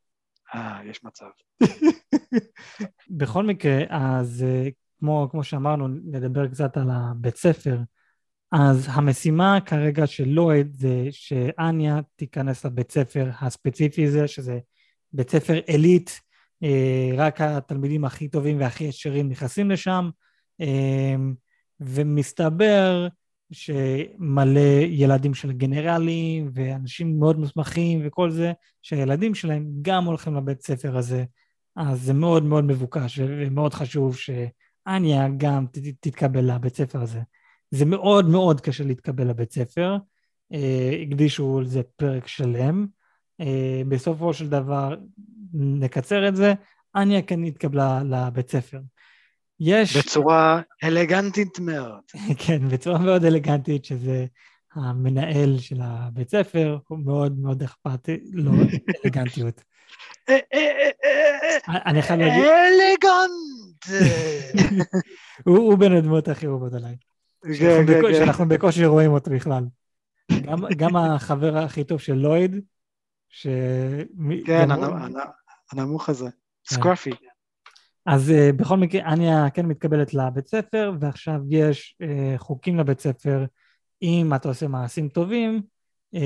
[0.55, 1.25] אה, יש מצב.
[3.17, 7.77] בכל מקרה, אז אה, כמו, כמו שאמרנו, נדבר קצת על הבית ספר.
[8.51, 14.59] אז המשימה כרגע של לויד זה שאניה תיכנס לבית ספר הספציפי הזה, שזה
[15.13, 16.19] בית ספר עילית, אה,
[17.17, 20.09] רק התלמידים הכי טובים והכי ישרים נכנסים לשם,
[20.61, 21.15] אה,
[21.79, 23.07] ומסתבר
[23.51, 28.51] שמלא ילדים של גנרלים ואנשים מאוד מוסמכים וכל זה,
[28.81, 31.23] שהילדים שלהם גם הולכים לבית ספר הזה.
[31.75, 35.65] אז זה מאוד מאוד מבוקש ומאוד חשוב שאניה גם
[35.99, 37.19] תתקבל לבית ספר הזה.
[37.71, 39.97] זה מאוד מאוד קשה להתקבל לבית ספר,
[40.53, 42.87] אה, הקדישו לזה פרק שלם.
[43.41, 44.95] אה, בסופו של דבר,
[45.53, 46.53] נקצר את זה,
[46.95, 48.79] אניה כן התקבלה לבית ספר.
[49.59, 49.97] יש...
[49.97, 52.01] בצורה אלגנטית מאוד.
[52.45, 54.25] כן, בצורה מאוד אלגנטית, שזה
[54.75, 58.51] המנהל של הבית ספר, הוא מאוד מאוד אכפת לו
[59.05, 59.61] אלגנטיות.
[61.67, 64.03] אני חייב להגיד, אלגנט!
[65.47, 66.95] הוא בין הדמות הכי אהובות עליי.
[67.43, 68.13] כן, שאנחנו כן, כן.
[68.13, 69.63] שאנחנו בקושי רואים אותו בכלל.
[70.41, 72.61] גם- גם החבר הכי טוב של לויד,
[73.35, 73.47] ש...
[74.45, 74.67] כן,
[75.71, 76.29] הנמוך הזה.
[76.29, 76.75] כן.
[76.75, 77.11] סקרפי.
[78.05, 82.07] אז uh, בכל מקרה, אניה כן מתקבלת לבית ספר, ועכשיו יש uh,
[82.37, 83.45] חוקים לבית ספר,
[84.01, 85.61] אם אתה עושה מעשים טובים,
[86.15, 86.19] uh,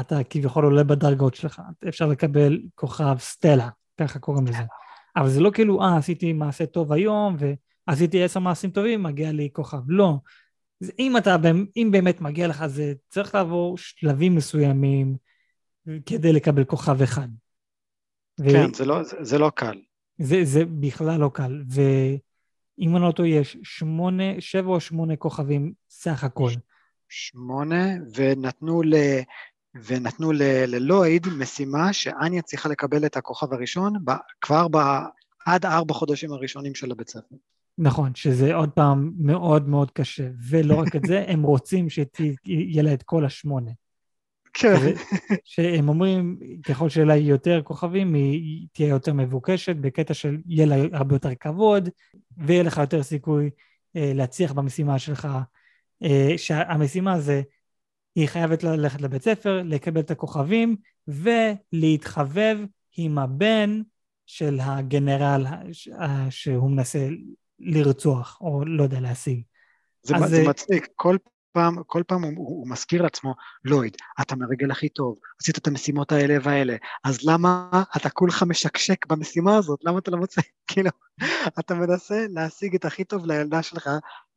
[0.00, 3.68] אתה כביכול עולה בדרגות שלך, אפשר לקבל כוכב סטלה,
[4.00, 4.62] ככה קוראים לזה.
[5.16, 7.36] אבל זה לא כאילו, אה, עשיתי מעשה טוב היום,
[7.88, 9.80] ועשיתי עשר מעשים טובים, מגיע לי כוכב.
[9.88, 10.16] לא.
[10.98, 11.36] אם אתה,
[11.76, 15.16] אם באמת מגיע לך, זה צריך לעבור שלבים מסוימים
[16.06, 17.28] כדי לקבל כוכב אחד.
[18.40, 19.80] ו- כן, זה לא- זה- זה לא קל.
[20.18, 25.72] זה, זה בכלל לא קל, ואם אני לא טועה, יש שמונה, שבע או שמונה כוכבים
[25.90, 26.50] סך הכל.
[27.08, 28.94] שמונה, ונתנו ל...
[29.86, 30.42] ונתנו ל...
[30.66, 34.10] ללויד משימה שאניה צריכה לקבל את הכוכב הראשון ב...
[34.40, 34.76] כבר ב...
[35.46, 37.36] עד ארבע חודשים הראשונים של הבית ספר.
[37.78, 42.94] נכון, שזה עוד פעם מאוד מאוד קשה, ולא רק את זה, הם רוצים שיהיה לה
[42.94, 43.70] את כל השמונה.
[44.60, 44.92] כן.
[45.44, 50.76] שהם אומרים, ככל שיהיה לה יותר כוכבים, היא תהיה יותר מבוקשת, בקטע של יהיה לה
[50.92, 51.88] הרבה יותר כבוד,
[52.36, 53.50] ויהיה לך יותר סיכוי
[53.96, 55.28] אה, להצליח במשימה שלך.
[56.02, 57.42] אה, שהמשימה זה,
[58.14, 60.76] היא חייבת ללכת לבית ספר, לקבל את הכוכבים,
[61.08, 62.58] ולהתחבב
[62.96, 63.80] עם הבן
[64.26, 65.88] של הגנרל ש-
[66.30, 67.08] שהוא מנסה
[67.58, 69.40] לרצוח, או לא יודע, להשיג.
[70.02, 71.16] זה, אז זה זה- מצחיק, כל
[71.52, 73.34] פעם, כל פעם הוא, הוא מזכיר לעצמו,
[73.64, 79.06] לויד, אתה מרגל הכי טוב, עשית את המשימות האלה והאלה, אז למה אתה כולך משקשק
[79.06, 79.80] במשימה הזאת?
[79.84, 80.40] למה אתה לא מוצא,
[80.72, 80.90] כאילו,
[81.58, 83.90] אתה מנסה להשיג את הכי טוב לילדה שלך,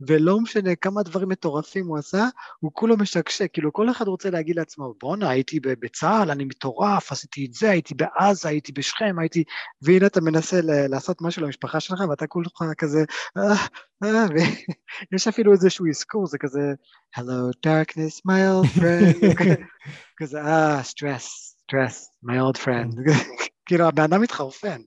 [0.07, 2.27] ולא משנה כמה דברים מטורפים הוא עשה,
[2.59, 7.45] הוא כולו משקשק, כאילו כל אחד רוצה להגיד לעצמו, בואנה, הייתי בצה"ל, אני מטורף, עשיתי
[7.45, 9.43] את זה, הייתי בעזה, הייתי בשכם, הייתי...
[9.81, 13.03] והנה אתה מנסה לעשות משהו למשפחה שלך, ואתה כולך כזה,
[13.37, 13.55] אה,
[14.03, 14.25] אה,
[15.11, 16.73] ויש אפילו איזשהו אזכור, זה כזה,
[17.17, 19.35] Hello darkness, my old friend,
[20.19, 21.25] כזה, אה, stress,
[21.63, 23.11] stress, my old friend,
[23.65, 24.81] כאילו הבן אדם מתחרפן.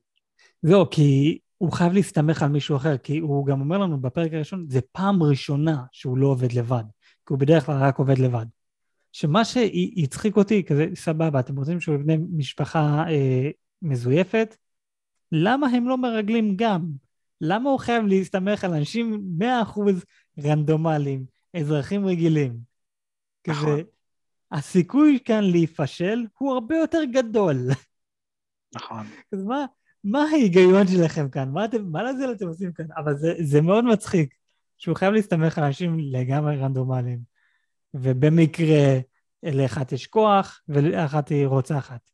[0.66, 4.66] זהו, כי הוא חייב להסתמך על מישהו אחר, כי הוא גם אומר לנו בפרק הראשון,
[4.68, 6.84] זה פעם ראשונה שהוא לא עובד לבד,
[7.26, 8.46] כי הוא בדרך כלל רק עובד לבד.
[9.12, 13.50] שמה שהצחיק אותי, כזה, סבבה, אתם רוצים שהוא יבנה משפחה אה,
[13.82, 14.56] מזויפת?
[15.32, 16.86] למה הם לא מרגלים גם?
[17.40, 19.44] למה הוא חייב להסתמך על אנשים 100%
[20.44, 21.24] רנדומליים,
[21.56, 22.58] אזרחים רגילים?
[23.48, 23.72] נכון.
[23.72, 23.82] כזה,
[24.52, 27.56] הסיכוי כאן להיפשל הוא הרבה יותר גדול.
[28.74, 29.06] נכון.
[29.32, 29.64] אז מה,
[30.06, 31.50] מה ההיגיון שלכם כאן?
[31.50, 32.86] מה, אתם, מה לזה אתם עושים כאן?
[32.96, 34.34] אבל זה, זה מאוד מצחיק,
[34.78, 37.18] שהוא חייב להסתמך על אנשים לגמרי רנדומליים.
[37.94, 38.98] ובמקרה
[39.42, 42.10] לאחת יש כוח ולאחת היא רוצחת.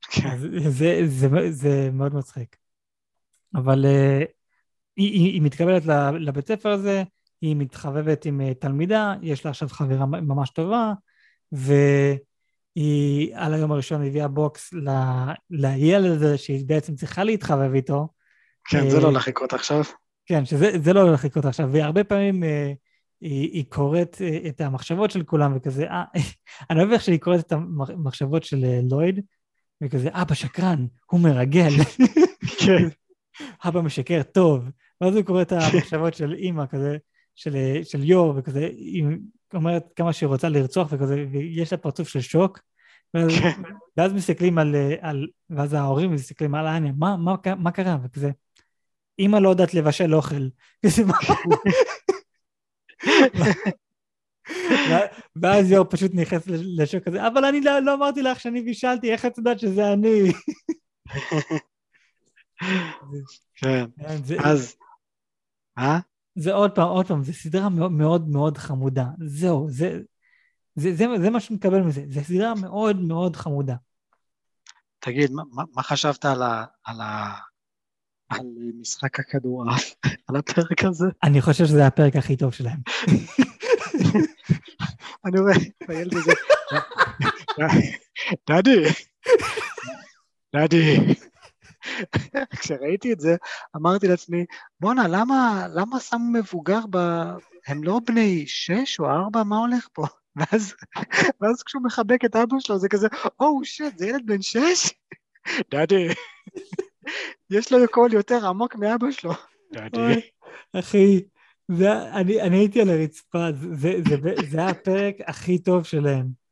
[0.00, 0.28] כן.
[0.28, 2.56] אז זה, זה, זה, זה מאוד מצחיק.
[3.54, 4.24] אבל אה,
[4.96, 5.82] היא, היא, היא מתקבלת
[6.20, 7.02] לבית ספר הזה,
[7.40, 10.92] היא מתחבבת עם אה, תלמידה, יש לה עכשיו חברה ממש טובה,
[12.76, 14.90] והיא על היום הראשון הביאה בוקס ל,
[15.50, 18.08] לילד הזה שהיא בעצם צריכה להתחבב איתו.
[18.64, 19.82] כן, זה אה, לא הולך לקרות עכשיו.
[20.26, 22.72] כן, שזה זה לא הולך לקרות עכשיו, והרבה פעמים אה,
[23.20, 26.04] היא, היא קוראת אה, את המחשבות של כולם וכזה, אה,
[26.70, 29.20] אני אוהב איך שהיא קוראת את המחשבות של לויד,
[29.82, 31.70] וכזה, אבא שקרן, הוא מרגל,
[32.66, 32.88] כן.
[33.68, 34.64] אבא משקר טוב,
[35.00, 36.96] ואז הוא קורא את המחשבות של אימא כזה,
[37.34, 39.04] של, של יור, וכזה, היא
[39.54, 42.60] אומרת כמה שהיא רוצה לרצוח וכזה, ויש לה פרצוף של שוק,
[43.14, 43.62] ואז, כן.
[43.96, 47.98] ואז מסתכלים על, על, ואז ההורים מסתכלים על אניה, מה, מה, מה קרה?
[48.04, 48.30] וכזה,
[49.18, 50.48] אימא לא יודעת לבשל אוכל.
[55.42, 59.26] ואז יור פשוט נכנס לשוק כזה, אבל אני לא, לא אמרתי לך שאני בישלתי, איך
[59.26, 60.32] את יודעת שזה אני?
[63.60, 63.84] כן.
[64.24, 64.76] זה, אז,
[65.78, 65.98] אה?
[66.34, 69.06] זה עוד פעם, עוד פעם, זו סדרה מאוד מאוד מאוד חמודה.
[69.26, 70.00] זהו, זה,
[70.74, 73.74] זה, זה, זה מה שמקבל מזה, זו סדרה מאוד מאוד חמודה.
[74.98, 75.42] תגיד, מה-
[75.74, 76.64] מה חשבת על ה...
[76.84, 77.34] על ה...
[78.28, 78.46] על
[78.80, 79.94] משחק הכדורעף,
[80.28, 81.06] על הפרק הזה?
[81.22, 82.78] אני חושב שזה הפרק הכי טוב שלהם.
[85.26, 85.52] אני רואה
[85.88, 86.32] הילד הזה,
[88.50, 88.82] דדי,
[90.56, 91.14] דדי.
[92.60, 93.36] כשראיתי את זה,
[93.76, 94.44] אמרתי לעצמי,
[94.80, 96.98] בואנה, למה, למה שמו מבוגר ב...
[97.66, 100.06] הם לא בני שש או ארבע, מה הולך פה?
[100.36, 100.74] ואז,
[101.40, 103.08] ואז כשהוא מחבק את אבא שלו, זה כזה,
[103.40, 104.90] או שיט, זה ילד בן שש?
[105.74, 106.08] דדי.
[107.50, 109.32] יש לו קול יותר עמוק מאבא שלו.
[109.72, 110.00] דדי.
[110.00, 110.20] אוי,
[110.72, 111.22] אחי,
[111.68, 113.68] זה, אני, אני הייתי על הרצפה, זה,
[114.08, 116.43] זה, זה, זה היה הפרק הכי טוב שלהם.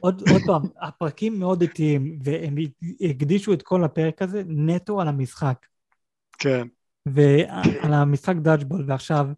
[0.00, 2.54] עוד, עוד פעם, הפרקים מאוד איטיים, והם
[3.00, 5.66] הקדישו את כל הפרק הזה נטו על המשחק.
[6.38, 6.66] כן.
[7.06, 9.28] ועל המשחק dodgeball, ועכשיו,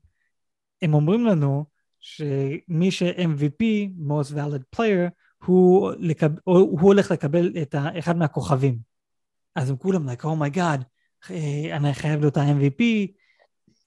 [0.82, 1.64] הם אומרים לנו
[2.00, 3.64] שמי ש-MVP,
[4.08, 5.10] most valid player,
[5.46, 6.30] הוא, לקב...
[6.44, 8.78] הוא הולך לקבל את אחד מהכוכבים.
[9.56, 10.84] אז הם כולם, like, oh my
[11.24, 11.30] god,
[11.72, 12.82] אני חייב להיות ה-MVP,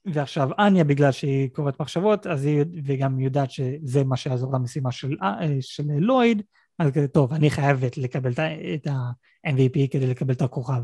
[0.05, 5.15] ועכשיו אניה, בגלל שהיא קוראת מחשבות, אז היא, וגם יודעת שזה מה שיעזור למשימה של,
[5.21, 6.41] אה, של לויד,
[6.79, 8.31] אז כזה, טוב, אני חייבת לקבל
[8.75, 10.81] את ה-MVP כדי לקבל את הכוכב.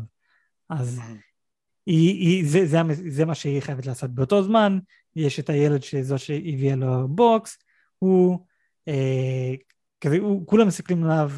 [0.68, 1.00] אז
[1.86, 4.10] היא, היא, זה, זה, זה מה שהיא חייבת לעשות.
[4.10, 4.78] באותו זמן,
[5.16, 7.58] יש את הילד שזו שהביאה לו בוקס,
[7.98, 8.38] הוא,
[8.88, 9.54] אה,
[10.00, 11.30] כזה, הוא, כולם מסתכלים עליו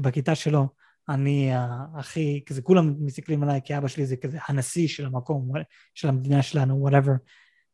[0.00, 0.68] בכיתה שלו,
[1.08, 1.50] אני
[1.94, 5.52] הכי, כזה כולם מסתכלים עליי כי אבא שלי זה כזה הנשיא של המקום,
[5.94, 7.12] של המדינה שלנו, whatever.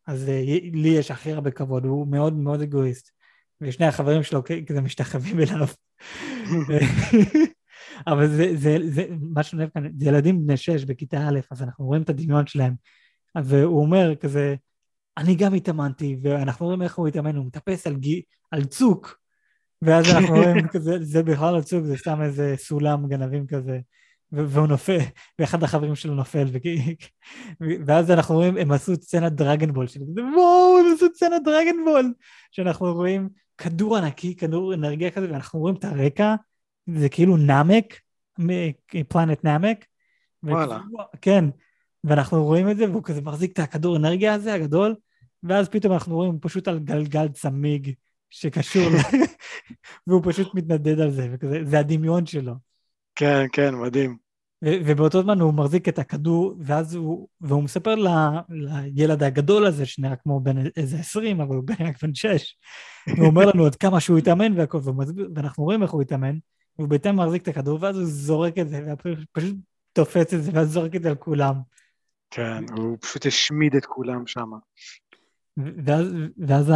[0.07, 3.11] אז אה, לי יש הכי הרבה כבוד, הוא מאוד מאוד אגואיסט.
[3.61, 5.67] ושני החברים שלו כזה משתחווים אליו.
[8.07, 11.63] אבל זה, זה, זה, מה שאני אוהב כאן, זה ילדים בני שש בכיתה א', אז
[11.63, 12.75] אנחנו רואים את הדמיון שלהם.
[13.45, 14.55] והוא אומר כזה,
[15.17, 19.19] אני גם התאמנתי, ואנחנו רואים איך הוא התאמן, הוא מטפס על, גי, על צוק,
[19.85, 23.79] ואז אנחנו רואים כזה, זה בכלל עצוב, זה סתם איזה סולם גנבים כזה,
[24.33, 24.99] והוא נופל,
[25.39, 26.47] ואחד החברים שלו נופל,
[27.87, 32.13] ואז אנחנו רואים, הם עשו סצנת דרגנבול, וואו, הם עשו סצנת דרגנבול,
[32.51, 33.29] שאנחנו רואים
[33.59, 36.35] כדור ענקי, כדור אנרגיה כזה, ואנחנו רואים את הרקע,
[36.87, 38.01] זה כאילו נאמק,
[39.09, 39.85] פלנט נאמק.
[40.43, 40.79] וואלה.
[41.23, 41.45] כן,
[42.05, 44.95] ואנחנו רואים את זה, והוא כזה מחזיק את הכדור אנרגיה הזה, הגדול,
[45.43, 47.93] ואז פתאום אנחנו רואים פשוט על גלגל צמיג
[48.31, 48.91] שקשור,
[50.07, 52.55] והוא פשוט מתנדד על זה, וכזה, זה הדמיון שלו.
[53.15, 54.25] כן, כן, מדהים.
[54.65, 58.09] ובאותו זמן הוא מחזיק את הכדור, ואז הוא, והוא מספר ל,
[58.49, 62.57] לילד הגדול הזה, שנראה כמו בן איזה עשרים, אבל הוא בן רק בן שש,
[63.17, 64.79] והוא אומר לנו עד כמה שהוא התאמן והכל,
[65.35, 66.39] ואנחנו רואים איך הוא התאמן,
[66.79, 69.57] והוא בהתאם מחזיק את הכדור, ואז הוא זורק את זה, ופשוט
[69.93, 71.55] תופס את זה, ואז זורק את זה על כולם.
[72.31, 74.51] כן, הוא פשוט השמיד את כולם שם.
[75.57, 76.07] ואז,
[76.39, 76.73] ואז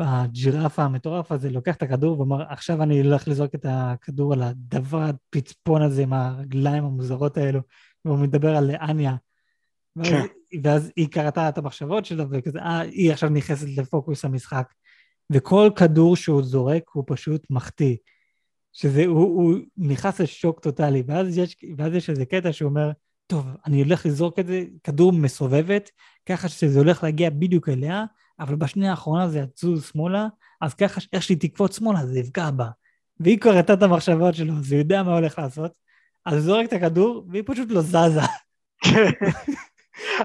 [0.00, 5.02] הג'ירף המטורף הזה לוקח את הכדור ואומר, עכשיו אני הולך לזרוק את הכדור על הדבר
[5.02, 7.60] הפצפון הזה עם הרגליים המוזרות האלו,
[8.04, 9.16] והוא מדבר על אניה.
[9.96, 10.26] ואז, כן.
[10.62, 14.72] ואז היא קראתה את המחשבות שלו, וכזה, אה, היא עכשיו נכנסת לפוקוס המשחק.
[15.32, 17.96] וכל כדור שהוא זורק הוא פשוט מחטיא.
[18.72, 22.90] שזה, הוא, הוא נכנס לשוק טוטאלי, ואז יש, ואז יש איזה קטע שהוא אומר,
[23.26, 25.90] טוב, אני הולך לזרוק את זה, כדור מסובבת,
[26.26, 28.04] ככה שזה הולך להגיע בדיוק אליה,
[28.40, 30.26] אבל בשנייה האחרונה זה יצוז שמאלה,
[30.60, 32.68] אז ככה איך שהיא תקפוץ שמאלה זה יפגע בה.
[33.20, 35.72] והיא קוראת את המחשבות שלו, אז הוא יודע מה הולך לעשות,
[36.26, 38.20] אז הוא זורק את הכדור, והיא פשוט לא זזה.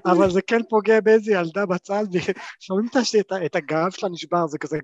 [0.06, 2.90] אבל זה כן פוגע באיזה ילדה בצד, ושומעים
[3.46, 4.78] את הגב שלה נשבר, זה כזה...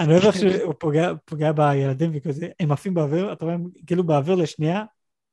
[0.00, 0.74] אני אוהב איך שהוא
[1.24, 4.84] פוגע בילדים וכזה, הם עפים באוויר, אתה רואה, כאילו באוויר לשנייה,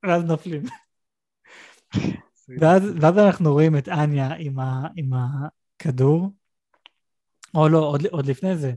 [0.04, 0.64] ואז נופלים.
[2.60, 6.30] ואז, ואז אנחנו רואים את אניה עם, ה, עם הכדור,
[7.56, 8.74] או לא, עוד, עוד לפני זה.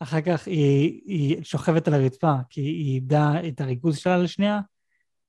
[0.00, 4.60] אחר כך היא, היא שוכבת על הרצפה, כי היא איבדה את הריכוז שלה לשנייה,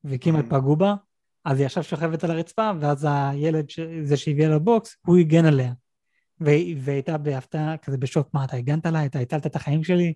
[0.03, 0.49] וכמעט mm.
[0.49, 0.95] פגעו בה,
[1.45, 3.79] אז היא עכשיו שוכבת על הרצפה, ואז הילד, ש...
[4.03, 5.73] זה שהביא לה בוקס, הוא הגן עליה.
[6.39, 9.05] והיא הייתה בהפתעה, כזה בשוק, מה, אתה הגנת עליי?
[9.05, 10.13] אתה הצלת את החיים שלי?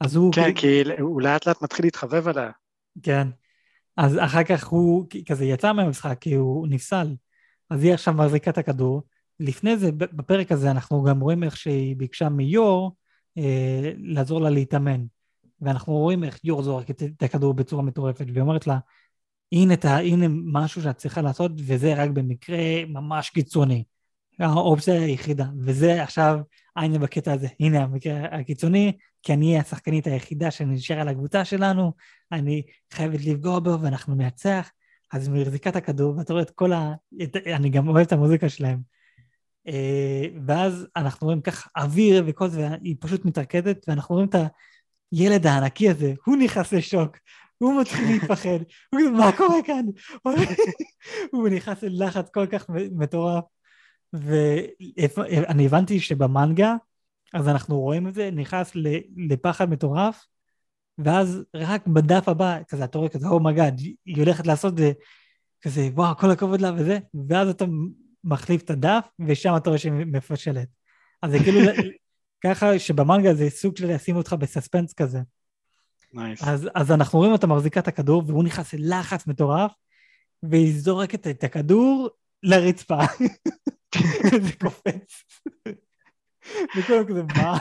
[0.00, 0.32] אז הוא...
[0.32, 2.50] כן, כי הוא לאט לאט מתחיל להתחבב עליה.
[3.02, 3.28] כן.
[3.96, 7.14] אז אחר כך הוא כזה יצא מהמשחק, כי הוא נפסל.
[7.70, 9.02] אז היא עכשיו מחזיקה את הכדור.
[9.40, 12.96] לפני זה, בפרק הזה, אנחנו גם רואים איך שהיא ביקשה מיור
[13.38, 15.04] אה, לעזור לה להתאמן.
[15.60, 18.78] ואנחנו רואים איך יור זורק את, הכדור בצורה מטורפת, והיא אומרת לה,
[19.52, 23.84] הנה, הנה משהו שאת צריכה לעשות, וזה רק במקרה ממש קיצוני.
[24.38, 26.38] האופציה היחידה, וזה עכשיו
[26.76, 27.48] היינו בקטע הזה.
[27.60, 28.92] הנה המקרה הקיצוני,
[29.26, 31.92] כי אני השחקנית היחידה שנשאר על הקבוצה שלנו,
[32.32, 32.62] אני
[32.92, 34.70] חייבת לפגוע בו ואנחנו ננצח.
[35.12, 36.94] אז מחזיקה את הכדור, ואתה רואה את כל ה...
[37.22, 37.36] את...
[37.36, 38.78] אני גם אוהב את המוזיקה שלהם.
[39.68, 44.34] אה, ואז אנחנו רואים כך אוויר וכל זה, והיא פשוט מתרקדת, ואנחנו רואים את
[45.12, 47.16] הילד הענקי הזה, הוא נכנס לשוק,
[47.58, 48.58] הוא מתחיל להתפחד,
[48.90, 49.86] הוא כאילו, מה קורה כאן?
[51.32, 53.44] הוא נכנס ללחץ כל כך מטורף.
[54.12, 56.74] ואני הבנתי שבמנגה,
[57.36, 58.72] אז אנחנו רואים את זה, נכנס
[59.16, 60.24] לפחד מטורף,
[60.98, 64.78] ואז רק בדף הבא, כזה, אתה רואה כזה, oh my god, היא הולכת לעשות את
[64.78, 64.92] זה,
[65.62, 67.64] כזה, וואו, כל הכבוד לה וזה, ואז אתה
[68.24, 70.68] מחליף את הדף, ושם אתה רואה שהיא מפשלת.
[71.22, 71.60] אז זה כאילו,
[72.44, 75.20] ככה שבמנגה זה סוג של לשים אותך ב suspense כזה.
[76.14, 76.18] Nice.
[76.46, 79.72] אז, אז אנחנו רואים אותה מחזיקה את הכדור, והוא נכנס ללחץ מטורף,
[80.42, 82.08] והיא זורקת את הכדור
[82.42, 82.98] לרצפה.
[84.44, 85.24] זה קופץ.
[86.78, 87.58] וכולם כזה, מה?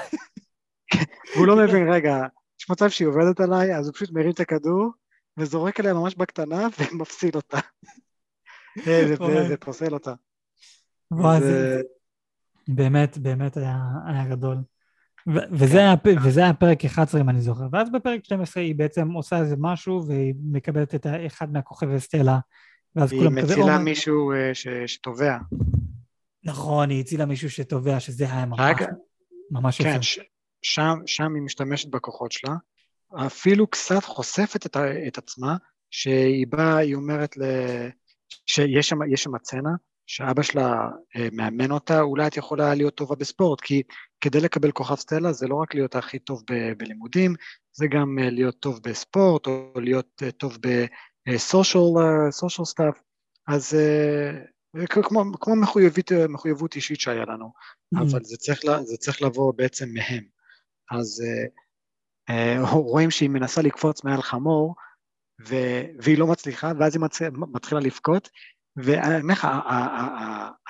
[1.36, 2.17] והוא לא מבין, רגע,
[2.59, 4.91] יש מצב שהיא עובדת עליי, אז הוא פשוט מרים את הכדור,
[5.38, 7.59] וזורק עליה ממש בקטנה, ומפסיד אותה.
[9.49, 10.13] ופוסל אותה.
[12.67, 14.57] באמת, באמת היה, גדול.
[15.51, 19.39] וזה, היה, וזה היה פרק 11 אם אני זוכר, ואז בפרק 12 היא בעצם עושה
[19.39, 22.39] איזה משהו והיא מקבלת את אחד מהכוכבי סטלה,
[22.95, 23.53] ואז כולם כזה...
[23.53, 25.38] היא מצילה מישהו ש, שטובע.
[26.45, 28.59] נכון, היא הצילה מישהו שטובע, שזה היה ממש,
[29.51, 30.19] ממש כן, ש,
[30.61, 32.53] שם, שם היא משתמשת בכוחות שלה,
[33.13, 34.77] אפילו קצת חושפת את,
[35.07, 35.55] את עצמה,
[35.91, 37.43] שהיא באה, היא אומרת ל...
[38.45, 39.69] שיש שם, שם צנע,
[40.07, 43.83] שאבא שלה אה, מאמן אותה, אולי את יכולה להיות טובה בספורט, כי
[44.21, 47.35] כדי לקבל כוכב סטלה זה לא רק להיות הכי טוב ב- בלימודים,
[47.73, 50.57] זה גם אה, להיות טוב בספורט, או להיות אה, טוב
[51.28, 52.97] ב social stuff,
[53.47, 53.77] אז
[54.88, 58.01] כמו, כמו מחויבות, מחויבות אישית שהיה לנו, mm-hmm.
[58.01, 60.23] אבל זה צריך, זה צריך לבוא בעצם מהם.
[60.91, 61.23] אז
[62.71, 64.76] רואים שהיא מנסה לקפוץ מעל חמור,
[65.47, 67.03] ו- והיא לא מצליחה, ואז היא
[67.53, 68.30] מתחילה לבכות,
[68.78, 69.47] ואני אומר לך,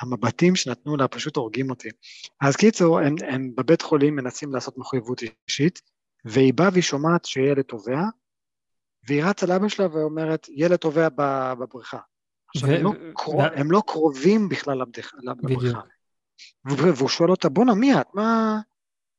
[0.01, 1.89] המבטים שנתנו לה פשוט הורגים אותי.
[2.41, 5.81] אז קיצור, הם, הם בבית חולים מנסים לעשות מחויבות אישית,
[6.25, 8.01] והיא באה והיא שומעת שילד טובע,
[9.07, 11.07] והיא רצה לאבא שלה ואומרת, ילד טובע
[11.57, 11.99] בבריכה.
[12.55, 12.73] עכשיו, ו...
[12.75, 13.59] הם, לא קרוב, ו...
[13.59, 14.81] הם לא קרובים בכלל
[15.23, 15.79] לבריכה.
[16.65, 18.07] והוא שואל אותה, בואנה, מי את?
[18.13, 18.59] מה,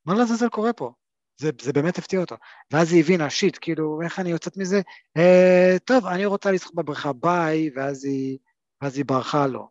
[0.07, 0.93] מה לעזאזל קורה פה?
[1.41, 2.37] זה, זה באמת הפתיע אותו.
[2.71, 4.81] ואז היא הבינה, שיט, כאילו, איך אני יוצאת מזה?
[5.17, 8.39] אה, טוב, אני רוצה לשחק בבריכה, ביי, ואז היא
[8.83, 9.69] ואז היא ברחה לו.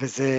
[0.00, 0.30] וזה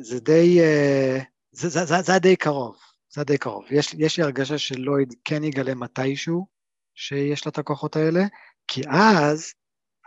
[0.00, 1.18] זה די, אה,
[1.52, 2.76] זה, זה, זה, זה די קרוב,
[3.08, 3.64] זה די קרוב.
[3.70, 6.46] יש, יש לי הרגשה שלויד כן יגלה מתישהו
[6.94, 8.20] שיש לה את הכוחות האלה,
[8.68, 9.52] כי אז,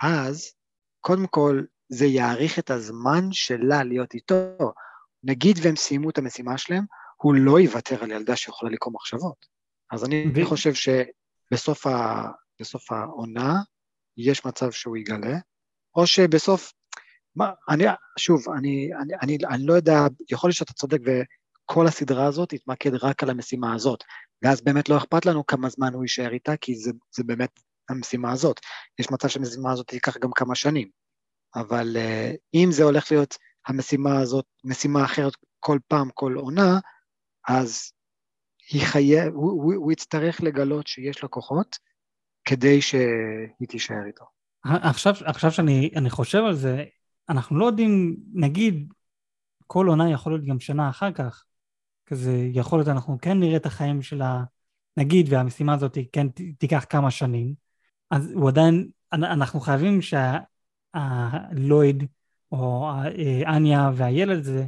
[0.01, 0.53] אז,
[1.01, 1.63] קודם כל,
[1.93, 4.57] זה יאריך את הזמן שלה להיות איתו.
[5.23, 6.85] נגיד והם סיימו את המשימה שלהם,
[7.15, 9.45] הוא לא יוותר על ילדה שיכולה לקרוא מחשבות.
[9.91, 10.45] אז אני ו...
[10.45, 12.31] חושב שבסוף ה,
[12.89, 13.61] העונה
[14.17, 15.37] יש מצב שהוא יגלה,
[15.95, 16.73] או שבסוף
[17.35, 17.83] מה, אני,
[18.19, 19.99] שוב, אני, אני, אני, אני לא יודע,
[20.31, 24.03] יכול להיות שאתה צודק וכל הסדרה הזאת תתמקד רק על המשימה הזאת,
[24.41, 28.31] ואז באמת לא אכפת לנו כמה זמן הוא יישאר איתה, כי זה, זה באמת המשימה
[28.31, 28.59] הזאת.
[28.99, 30.89] יש מצב שהמשימה הזאת תיקח גם כמה שנים,
[31.55, 33.37] אבל uh, אם זה הולך להיות
[33.67, 36.79] המשימה הזאת, משימה אחרת כל פעם, כל עונה,
[37.47, 37.91] אז
[38.71, 41.77] היא חייב, הוא, הוא, הוא יצטרך לגלות שיש לה כוחות
[42.45, 44.25] כדי שהיא תישאר איתו.
[44.63, 46.83] עכשיו, עכשיו שאני חושב על זה,
[47.29, 48.93] אנחנו לא יודעים, נגיד,
[49.67, 51.43] כל עונה יכול להיות גם שנה אחר כך.
[52.05, 54.43] כזה, יכול להיות, אנחנו כן נראה את החיים של ה...
[54.97, 56.27] נגיד, והמשימה הזאת כן
[56.57, 57.53] תיקח כמה שנים,
[58.11, 60.01] אז הוא עדיין, אנחנו חייבים
[60.95, 62.03] שהלויד,
[62.51, 62.89] או
[63.47, 64.65] אניה והילד הזה,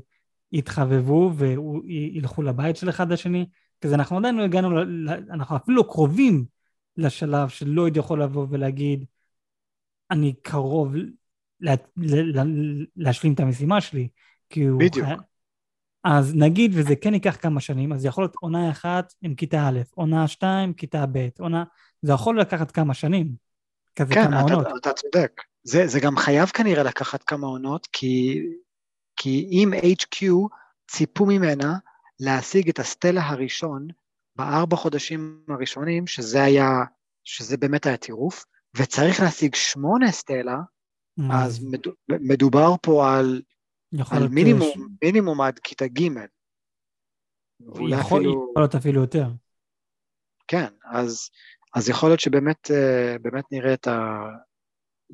[0.51, 3.45] יתחבבו וילכו לבית של אחד השני,
[3.81, 4.81] כזה אנחנו עדיין לא הגענו,
[5.29, 6.45] אנחנו אפילו לא קרובים
[6.97, 9.05] לשלב שלויד יכול לבוא ולהגיד,
[10.11, 10.93] אני קרוב
[11.59, 12.43] לה, לה,
[12.95, 14.07] להשלים את המשימה שלי.
[14.49, 14.79] כי הוא...
[14.79, 15.07] בדיוק.
[15.07, 15.13] חי...
[16.03, 19.79] אז נגיד וזה כן ייקח כמה שנים, אז יכול להיות עונה אחת עם כיתה א',
[19.95, 21.63] עונה שתיים, כיתה ב', עונה...
[22.01, 23.44] זה יכול לקחת כמה שנים.
[23.95, 24.67] כזה כן, כמה אתה, עונות.
[24.67, 25.41] כן, אתה צודק.
[25.63, 28.41] זה, זה גם חייב כנראה לקחת כמה עונות, כי,
[29.15, 30.25] כי אם HQ
[30.91, 31.77] ציפו ממנה
[32.19, 33.87] להשיג את הסטלה הראשון
[34.35, 36.69] בארבע חודשים הראשונים, שזה היה,
[37.23, 38.45] שזה באמת היה טירוף,
[38.77, 40.57] וצריך להשיג שמונה סטלה,
[41.31, 41.65] אז
[42.09, 43.41] מדובר פה על,
[44.11, 44.77] על מינימום, ש...
[45.03, 46.01] מינימום עד כיתה ג'.
[47.61, 47.99] יכול, אפילו...
[47.99, 48.21] יכול
[48.61, 49.27] להיות אפילו יותר.
[50.47, 51.29] כן, אז,
[51.75, 54.19] אז יכול להיות שבאמת אה, באמת נראה את ה...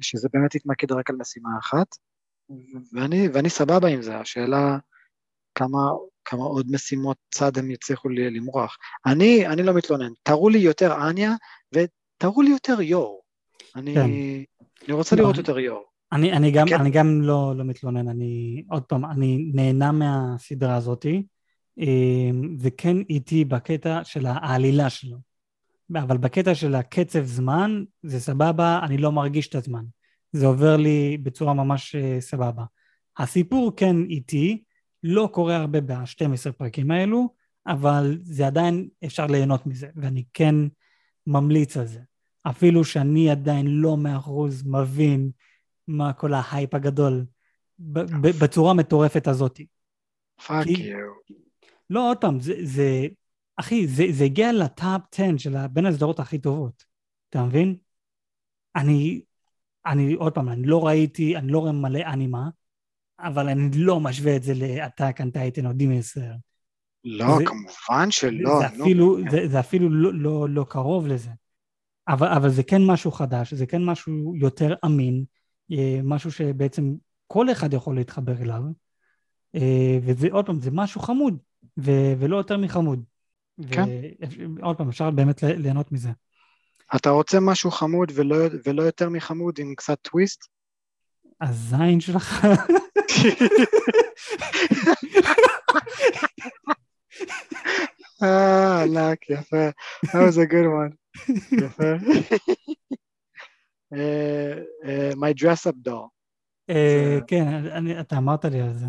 [0.01, 1.88] שזה באמת יתמקד רק על משימה אחת,
[2.93, 4.78] ואני, ואני סבבה עם זה, השאלה
[5.55, 5.80] כמה,
[6.26, 8.78] כמה עוד משימות צד הם יצליחו למרוח.
[9.05, 11.32] אני, אני לא מתלונן, תראו לי יותר אניה
[11.74, 13.22] ותראו לי יותר יור.
[13.76, 14.01] אני, כן.
[14.01, 15.84] אני רוצה לא, לראות יותר יור.
[16.12, 16.80] אני, אני, גם, כן.
[16.80, 21.24] אני גם לא, לא מתלונן, אני עוד פעם, אני נהנה מהסדרה הזאתי,
[21.78, 25.31] אמ, וכן איתי בקטע של העלילה שלו.
[26.00, 29.84] אבל בקטע של הקצב זמן, זה סבבה, אני לא מרגיש את הזמן.
[30.32, 32.64] זה עובר לי בצורה ממש אה, סבבה.
[33.18, 34.64] הסיפור כן איתי,
[35.04, 37.30] לא קורה הרבה ב-12 פרקים האלו,
[37.68, 40.56] אבל זה עדיין אפשר ליהנות מזה, ואני כן
[41.28, 42.00] ממליץ על זה.
[42.44, 45.32] אפילו שאני עדיין לא מאה אחוז מבין
[45.88, 47.26] מה כל ההייפ הגדול
[48.42, 49.62] בצורה המטורפת הזאת.
[50.48, 50.98] fuck you.
[51.89, 53.08] לא, עוד פעם, זה, זה
[53.58, 56.86] אחי, זה, זה הגיע ל top 10 של בין הסדרות הכי טובות,
[57.30, 57.76] אתה מבין?
[58.76, 59.22] אני,
[59.86, 62.49] אני, עוד פעם, אני לא ראיתי, אני לא רואה מלא אנימה,
[63.20, 66.32] אבל אני לא משווה את זה לאטאק אנטייטן או דימי סר.
[67.04, 68.60] לא, זה- כמובן שלא.
[68.60, 69.32] זה נו, אפילו, באמת.
[69.32, 71.30] זה, זה אפילו לא, לא, לא קרוב לזה.
[72.08, 75.24] אבל, אבל זה כן משהו חדש, זה כן משהו יותר אמין,
[75.72, 76.93] אה, משהו שבעצם
[77.28, 78.62] כל אחד יכול להתחבר אליו,
[79.56, 81.38] אה, וזה עוד פעם, זה משהו חמוד,
[81.80, 83.04] ו, ולא יותר מחמוד.
[83.72, 83.89] כן.
[84.57, 86.09] ועוד פעם, אפשר באמת ליהנות מזה.
[86.95, 88.36] אתה רוצה משהו חמוד ולא,
[88.66, 90.43] ולא יותר מחמוד עם קצת טוויסט?
[91.41, 92.45] הזין שלך,
[98.24, 99.70] אה, ענק, יפה.
[100.05, 100.93] That was a good one.
[101.66, 101.91] יפה.
[103.93, 104.53] אה,
[104.86, 106.07] אה, my dress up doll.
[106.70, 107.47] אה, כן,
[107.99, 108.86] אתה אמרת לי על זה.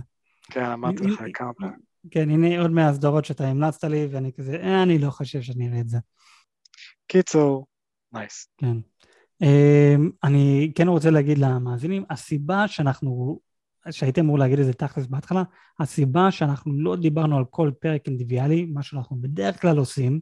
[0.50, 1.91] כן, אמרתי לך כמה פעמים.
[2.10, 5.80] כן, הנה עוד מהסדרות שאתה המלצת לי, ואני כזה, אה, אני לא חושב שאני אראה
[5.80, 5.98] את זה.
[7.06, 7.66] קיצור,
[8.12, 8.48] נייס.
[8.56, 8.76] כן.
[9.42, 13.40] אמ, אני כן רוצה להגיד למאזינים, הסיבה שאנחנו,
[13.90, 15.42] שהייתי אמור להגיד את זה תכלס בהתחלה,
[15.80, 20.20] הסיבה שאנחנו לא דיברנו על כל פרק אינדיביאלי, מה שאנחנו בדרך כלל עושים,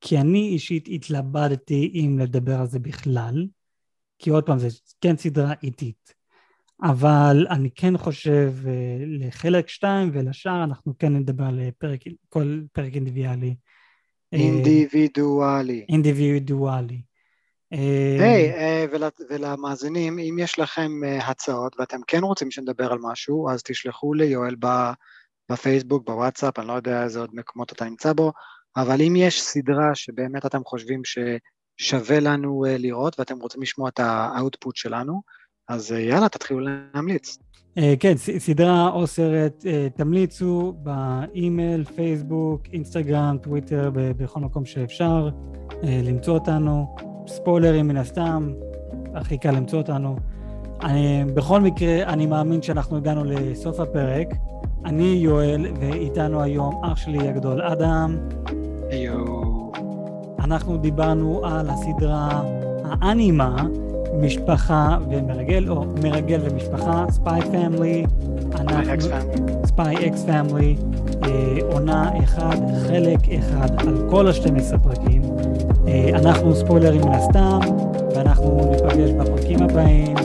[0.00, 3.46] כי אני אישית התלבטתי אם לדבר על זה בכלל,
[4.18, 4.68] כי עוד פעם, זה
[5.00, 6.14] כן סדרה איטית.
[6.84, 8.72] אבל אני כן חושב אה,
[9.06, 12.92] לחלק שתיים ולשאר אנחנו כן נדבר על פרק, כל פרק.
[12.94, 15.86] אה, אינדיבידואלי.
[15.88, 17.02] אינדיבידואלי.
[17.72, 22.98] אה, היי, אה, ול- ולמאזינים, אם יש לכם אה, הצעות ואתם כן רוצים שנדבר על
[23.02, 24.56] משהו, אז תשלחו ליואל
[25.50, 28.32] בפייסבוק, בוואטסאפ, אני לא יודע איזה עוד מקומות אתה נמצא בו,
[28.76, 34.00] אבל אם יש סדרה שבאמת אתם חושבים ששווה לנו אה, לראות ואתם רוצים לשמוע את
[34.00, 35.22] האאוטפוט שלנו,
[35.68, 37.38] אז אה, יאללה, תתחילו להמליץ.
[37.78, 45.28] אה, כן, סדרה או סרט, אה, תמליצו באימייל, פייסבוק, אינסטגרם, טוויטר, בכל מקום שאפשר
[45.82, 46.96] למצוא אותנו.
[47.26, 48.52] ספוילרים מן הסתם,
[49.14, 50.16] הכי קל למצוא אותנו.
[50.82, 54.28] אני, בכל מקרה, אני מאמין שאנחנו הגענו לסוף הפרק.
[54.84, 58.16] אני יואל, ואיתנו היום אח שלי הגדול אדם.
[58.90, 59.72] יואו.
[60.38, 62.42] אנחנו דיברנו על הסדרה
[62.84, 63.66] האנימה,
[64.20, 68.08] משפחה ומרגל, או מרגל ומשפחה, Spy x Family.
[69.66, 70.76] Spy x Family,
[71.62, 72.56] עונה אחד,
[72.86, 75.22] חלק אחד על כל ה-12 פרקים.
[75.88, 77.58] אה, אנחנו ספוילרים מן הסתם,
[78.14, 80.16] ואנחנו ניפגש בפרקים הבאים.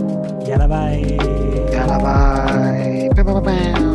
[0.48, 1.18] יאללה ביי.
[1.74, 3.10] יאללה ביי.
[3.16, 3.89] ביי ביי ביי.